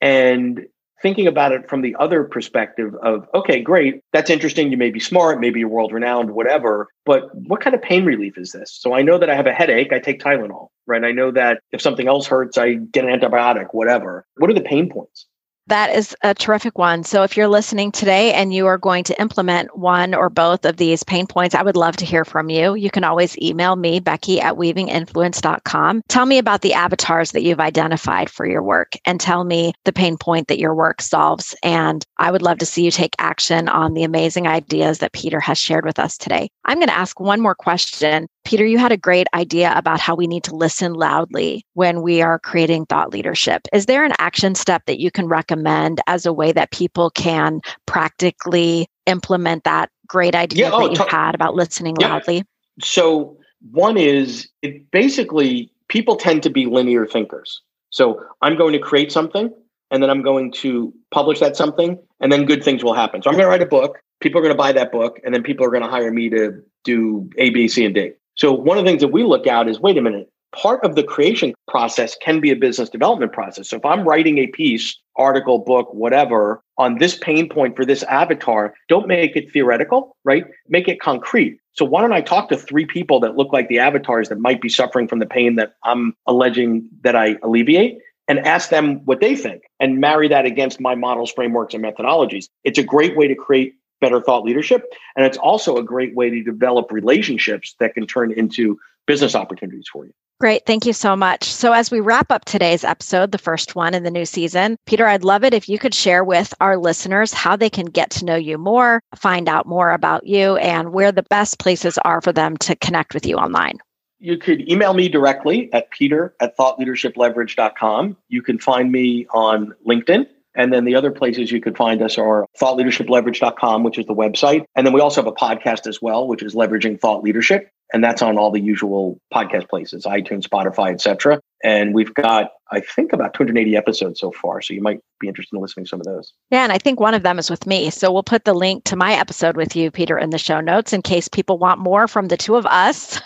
And 0.02 0.66
thinking 1.02 1.28
about 1.28 1.52
it 1.52 1.70
from 1.70 1.82
the 1.82 1.96
other 2.00 2.24
perspective 2.24 2.94
of, 3.02 3.28
okay, 3.34 3.62
great, 3.62 4.02
that's 4.14 4.30
interesting. 4.30 4.72
You 4.72 4.78
may 4.78 4.92
be 4.92 5.00
smart, 5.00 5.40
maybe 5.40 5.60
you're 5.60 5.70
world 5.70 5.92
renowned, 5.92 6.32
whatever, 6.32 6.88
but 7.06 7.34
what 7.34 7.62
kind 7.62 7.76
of 7.76 7.82
pain 7.82 8.06
relief 8.06 8.38
is 8.38 8.52
this? 8.52 8.72
So 8.72 8.94
I 8.94 9.02
know 9.02 9.18
that 9.18 9.30
I 9.30 9.36
have 9.36 9.48
a 9.48 9.54
headache, 9.54 9.94
I 9.94 10.00
take 10.00 10.20
Tylenol, 10.20 10.68
right? 10.86 11.04
I 11.04 11.12
know 11.12 11.32
that 11.32 11.60
if 11.72 11.82
something 11.82 12.08
else 12.08 12.28
hurts, 12.28 12.58
I 12.58 12.74
get 12.74 13.06
an 13.06 13.20
antibiotic, 13.20 13.68
whatever. 13.72 14.26
What 14.38 14.50
are 14.50 14.56
the 14.56 14.62
pain 14.62 14.90
points? 14.90 15.26
That 15.68 15.96
is 15.96 16.16
a 16.24 16.34
terrific 16.34 16.78
one. 16.78 17.04
So, 17.04 17.24
if 17.24 17.38
you're 17.38 17.48
listening 17.48 17.92
today 17.92 18.34
and 18.34 18.54
you 18.54 18.66
are 18.66 18.78
going 18.78 19.04
to 19.06 19.22
implement 19.22 19.78
one 19.78 20.14
or 20.14 20.30
both 20.30 20.66
of 20.66 20.78
these 20.78 21.04
pain 21.04 21.28
points, 21.28 21.56
I 21.56 21.62
would 21.62 21.76
love 21.76 21.96
to 21.98 22.06
hear 22.06 22.26
from 22.26 22.50
you. 22.50 22.76
You 22.76 22.90
can 22.90 23.04
always 23.04 23.38
email 23.38 23.76
me, 23.76 24.00
Becky 24.00 24.42
at 24.42 24.56
weavinginfluence.com. 24.56 26.02
Tell 26.10 26.26
me 26.26 26.40
about 26.40 26.62
the 26.62 26.74
avatars 26.74 27.32
that 27.32 27.44
you've 27.44 27.60
identified 27.60 28.30
for 28.30 28.46
your 28.46 28.64
work 28.64 28.94
and 29.06 29.20
tell 29.20 29.44
me 29.44 29.74
the 29.86 29.94
pain 29.94 30.18
point 30.18 30.48
that 30.48 30.60
your 30.60 30.76
work 30.76 31.02
solves. 31.02 31.56
And 31.64 32.04
I 32.18 32.32
would 32.32 32.42
love 32.42 32.58
to 32.60 32.66
see 32.66 32.84
you 32.84 32.92
take 32.92 33.16
action 33.20 33.70
on 33.70 33.94
the 33.94 34.04
amazing 34.04 34.48
ideas 34.48 35.00
that 35.00 35.14
Peter 35.14 35.40
has 35.40 35.58
shared 35.58 35.86
with 35.86 36.00
us 36.00 36.18
today. 36.18 36.50
I'm 36.66 36.78
going 36.78 36.88
to 36.88 36.94
ask 36.94 37.20
one 37.20 37.40
more 37.40 37.56
question. 37.56 38.28
Peter, 38.44 38.66
you 38.66 38.78
had 38.78 38.92
a 38.92 38.98
great 38.98 39.28
idea 39.34 39.74
about 39.76 40.00
how 40.00 40.16
we 40.16 40.28
need 40.28 40.44
to 40.44 40.56
listen 40.56 40.94
loudly 40.94 41.66
when 41.74 42.02
we 42.02 42.22
are 42.22 42.40
creating 42.40 42.86
thought 42.86 43.12
leadership. 43.12 43.68
Is 43.72 43.86
there 43.86 44.04
an 44.04 44.14
action 44.18 44.56
step 44.56 44.86
that 44.88 45.00
you 45.00 45.12
can 45.12 45.28
recommend 45.28 46.02
as 46.08 46.26
a 46.26 46.34
way 46.34 46.52
that 46.52 46.72
people 46.72 47.12
can 47.12 47.62
practically 47.86 48.88
implement 49.06 49.64
that 49.64 49.90
great 50.08 50.36
idea 50.36 50.66
yeah, 50.66 50.72
oh, 50.74 50.88
that 50.88 50.98
you 50.98 51.06
t- 51.06 51.12
had 51.12 51.36
about 51.36 51.56
listening 51.56 51.96
yeah. 52.00 52.10
loudly? 52.10 52.44
So, 52.82 53.38
one 53.72 53.98
is 53.98 54.50
it 54.62 54.90
basically 54.92 55.72
people 55.88 56.16
tend 56.16 56.42
to 56.44 56.50
be 56.50 56.66
linear 56.66 57.06
thinkers. 57.06 57.62
So, 57.90 58.22
I'm 58.42 58.58
going 58.58 58.74
to 58.74 58.80
create 58.80 59.12
something 59.12 59.54
and 59.92 60.02
then 60.02 60.10
I'm 60.10 60.24
going 60.24 60.52
to 60.54 60.94
publish 61.12 61.40
that 61.42 61.56
something 61.56 62.00
and 62.20 62.32
then 62.32 62.46
good 62.46 62.64
things 62.64 62.84
will 62.84 62.96
happen. 62.96 63.22
So, 63.22 63.30
I'm 63.30 63.36
going 63.36 63.46
to 63.46 63.50
write 63.50 63.62
a 63.62 63.68
book. 63.68 64.00
People 64.20 64.40
are 64.40 64.44
going 64.44 64.54
to 64.54 64.58
buy 64.58 64.72
that 64.72 64.92
book 64.92 65.20
and 65.24 65.34
then 65.34 65.44
people 65.44 65.66
are 65.66 65.70
going 65.70 65.84
to 65.84 65.90
hire 65.90 66.12
me 66.12 66.30
to 66.30 66.62
do 66.84 67.30
A, 67.38 67.52
B, 67.52 67.68
C, 67.68 67.86
and 67.86 67.94
D. 67.94 68.12
So 68.36 68.52
one 68.54 68.78
of 68.78 68.86
the 68.86 68.90
things 68.90 69.02
that 69.02 69.10
we 69.10 69.24
look 69.24 69.48
at 69.48 69.68
is 69.68 69.80
wait 69.80 69.98
a 69.98 70.02
minute, 70.02 70.30
part 70.56 70.84
of 70.84 70.96
the 70.96 71.04
creation 71.04 71.54
process 71.68 72.16
can 72.22 72.40
be 72.40 72.52
a 72.52 72.56
business 72.56 72.90
development 72.90 73.32
process. 73.34 73.70
So 73.70 73.78
if 73.78 73.86
I'm 73.86 74.08
writing 74.08 74.38
a 74.38 74.48
piece, 74.48 74.98
article, 75.16 75.60
book, 75.60 75.94
whatever, 75.94 76.62
on 76.78 76.98
this 76.98 77.18
pain 77.18 77.48
point 77.50 77.76
for 77.76 77.86
this 77.86 78.04
avatar, 78.04 78.74
don't 78.90 79.08
make 79.08 79.36
it 79.36 79.52
theoretical, 79.52 80.18
right? 80.24 80.46
Make 80.68 80.88
it 80.88 81.00
concrete. 81.00 81.60
So 81.74 81.86
why 81.86 82.02
don't 82.02 82.14
I 82.14 82.22
talk 82.22 82.50
to 82.50 82.58
three 82.58 82.86
people 82.86 83.20
that 83.22 83.38
look 83.38 83.54
like 83.54 83.70
the 83.70 83.80
avatars 83.80 84.30
that 84.30 84.40
might 84.40 84.62
be 84.62 84.70
suffering 84.70 85.08
from 85.08 85.20
the 85.20 85.26
pain 85.26 85.56
that 85.56 85.74
I'm 85.84 86.16
alleging 86.28 86.90
that 87.04 87.16
I 87.16 87.38
alleviate? 87.44 87.98
And 88.28 88.40
ask 88.40 88.70
them 88.70 89.04
what 89.04 89.20
they 89.20 89.36
think 89.36 89.64
and 89.82 90.00
marry 90.00 90.30
that 90.30 90.46
against 90.46 90.80
my 90.80 90.96
models, 90.96 91.34
frameworks, 91.34 91.74
and 91.74 91.84
methodologies. 91.84 92.46
It's 92.64 92.78
a 92.78 92.84
great 92.84 93.18
way 93.18 93.28
to 93.28 93.36
create 93.36 93.74
better 94.02 94.20
thought 94.20 94.44
leadership. 94.44 94.84
And 95.16 95.26
it's 95.26 95.38
also 95.38 95.78
a 95.78 95.84
great 95.84 96.16
way 96.16 96.30
to 96.30 96.44
develop 96.44 96.92
relationships 96.92 97.76
that 97.80 97.94
can 97.94 98.06
turn 98.06 98.32
into 98.32 98.78
business 99.08 99.36
opportunities 99.36 99.88
for 99.92 100.06
you. 100.06 100.12
Great. 100.42 100.66
Thank 100.66 100.88
you 100.88 100.94
so 100.94 101.16
much. 101.16 101.44
So, 101.44 101.72
as 101.72 101.92
we 101.92 102.00
wrap 102.00 102.32
up 102.32 102.46
today's 102.46 102.84
episode, 102.84 103.32
the 103.32 103.38
first 103.38 103.76
one 103.76 103.94
in 103.94 104.02
the 104.02 104.10
new 104.10 104.26
season, 104.26 104.76
Peter, 104.88 105.06
I'd 105.06 105.24
love 105.24 105.44
it 105.44 105.54
if 105.54 105.70
you 105.70 105.78
could 105.78 105.94
share 105.94 106.24
with 106.24 106.52
our 106.60 106.78
listeners 106.78 107.32
how 107.32 107.56
they 107.56 107.70
can 107.70 107.86
get 107.86 108.10
to 108.12 108.26
know 108.26 108.38
you 108.38 108.58
more, 108.58 109.02
find 109.16 109.48
out 109.48 109.68
more 109.68 109.92
about 109.92 110.26
you, 110.26 110.56
and 110.56 110.94
where 110.94 111.12
the 111.12 111.22
best 111.22 111.60
places 111.60 112.00
are 112.00 112.22
for 112.22 112.34
them 112.34 112.58
to 112.58 112.76
connect 112.78 113.14
with 113.14 113.28
you 113.28 113.36
online. 113.36 113.78
You 114.18 114.38
could 114.38 114.68
email 114.68 114.96
me 114.96 115.10
directly 115.10 115.72
at 115.74 115.92
peter 115.92 116.34
at 116.40 116.58
thoughtleadershipleverage.com. 116.58 118.18
You 118.30 118.42
can 118.42 118.58
find 118.58 118.92
me 118.92 119.28
on 119.32 119.76
LinkedIn 119.88 120.26
and 120.56 120.72
then 120.72 120.86
the 120.86 120.96
other 120.96 121.12
places 121.12 121.52
you 121.52 121.62
could 121.62 121.78
find 121.78 122.02
us 122.02 122.18
are 122.18 122.46
thoughtleadershipleverage.com, 122.60 123.84
which 123.84 123.98
is 123.98 124.06
the 124.06 124.16
website. 124.16 124.66
And 124.76 124.86
then 124.86 124.94
we 124.94 125.02
also 125.02 125.22
have 125.22 125.28
a 125.28 125.34
podcast 125.34 125.88
as 125.88 126.02
well, 126.02 126.28
which 126.28 126.44
is 126.44 126.56
Leveraging 126.56 127.00
Thought 127.00 127.24
Leadership. 127.24 127.70
And 127.94 128.04
that's 128.04 128.22
on 128.22 128.38
all 128.38 128.52
the 128.52 128.62
usual 128.62 129.20
podcast 129.34 129.70
places, 129.70 130.06
iTunes, 130.06 130.48
Spotify, 130.48 130.94
etc. 130.94 131.42
And 131.64 131.94
we've 131.94 132.14
got, 132.14 132.52
I 132.72 132.80
think, 132.80 133.14
about 133.14 133.34
280 133.34 133.76
episodes 133.76 134.20
so 134.20 134.32
far. 134.32 134.62
So 134.62 134.74
you 134.74 134.82
might 134.82 135.00
be 135.20 135.28
interested 135.28 135.56
in 135.56 135.62
listening 135.62 135.86
to 135.86 135.90
some 135.90 136.00
of 136.00 136.06
those. 136.06 136.34
Yeah. 136.50 136.64
And 136.64 136.72
I 136.72 136.78
think 136.78 137.00
one 137.00 137.14
of 137.14 137.24
them 137.24 137.38
is 137.38 137.50
with 137.50 137.68
me. 137.68 137.90
So 137.90 138.12
we'll 138.12 138.24
put 138.24 138.46
the 138.46 138.54
link 138.54 138.84
to 138.86 138.96
my 138.96 139.14
episode 139.14 139.56
with 139.56 139.76
you, 139.76 139.92
Peter, 139.92 140.18
in 140.18 140.32
the 140.32 140.38
show 140.38 140.60
notes 140.60 140.94
in 140.94 141.02
case 141.02 141.28
people 141.28 141.58
want 141.58 141.80
more 141.80 142.08
from 142.08 142.30
the 142.30 142.38
two 142.38 142.56
of 142.56 142.66
us. 142.66 143.22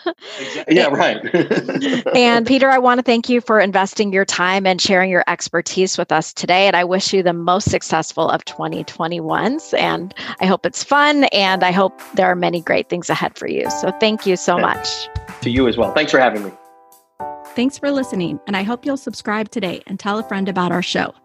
yeah, 0.68 0.88
right. 0.92 1.18
and 2.15 2.46
Peter, 2.46 2.70
I 2.70 2.77
want 2.77 3.00
to 3.00 3.04
thank 3.04 3.30
you 3.30 3.42
for 3.42 3.60
investing 3.60 4.12
your 4.12 4.25
time 4.25 4.65
and 4.68 4.82
sharing 4.82 5.10
your 5.10 5.24
expertise 5.27 5.98
with 5.98 6.12
us 6.12 6.34
today. 6.34 6.68
And 6.68 6.75
I 6.75 6.84
wish 6.84 7.13
you 7.13 7.24
the 7.24 7.34
most 7.34 7.72
successful 7.72 8.30
of 8.30 8.44
2021s. 8.46 9.77
And 9.77 10.13
I 10.42 10.46
hope 10.46 10.65
it's 10.65 10.84
fun. 10.84 11.25
And 11.25 11.63
I 11.63 11.72
hope 11.72 12.00
there 12.15 12.27
are 12.27 12.36
many 12.36 12.62
great 12.62 12.89
things 12.89 13.10
ahead 13.10 13.38
for 13.38 13.48
you. 13.48 13.70
So 13.70 13.92
thank 14.00 14.25
you 14.25 14.36
so 14.36 14.58
much. 14.58 14.88
To 15.42 15.50
you 15.50 15.68
as 15.68 15.77
well. 15.77 15.94
Thanks 15.94 16.12
for 16.12 16.20
having 16.20 16.44
me. 16.44 16.51
Thanks 17.56 17.78
for 17.78 17.90
listening, 17.90 18.42
and 18.48 18.58
I 18.58 18.64
hope 18.64 18.86
you'll 18.86 18.98
subscribe 18.98 19.50
today 19.50 19.82
and 19.88 19.98
tell 19.98 20.20
a 20.20 20.28
friend 20.28 20.50
about 20.50 20.74
our 20.74 20.82
show. 20.82 21.16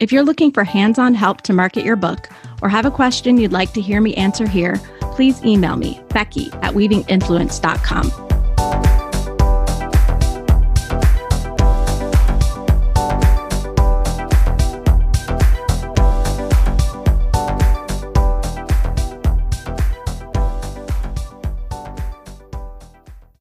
If 0.00 0.12
you're 0.12 0.22
looking 0.22 0.50
for 0.50 0.64
hands 0.64 0.98
on 0.98 1.12
help 1.12 1.42
to 1.42 1.52
market 1.52 1.84
your 1.84 1.94
book 1.94 2.30
or 2.62 2.70
have 2.70 2.86
a 2.86 2.90
question 2.90 3.36
you'd 3.36 3.52
like 3.52 3.74
to 3.74 3.82
hear 3.82 4.00
me 4.00 4.14
answer 4.14 4.48
here, 4.48 4.80
please 5.12 5.44
email 5.44 5.76
me, 5.76 6.00
Becky 6.08 6.46
at 6.62 6.72
weavinginfluence.com. 6.72 8.33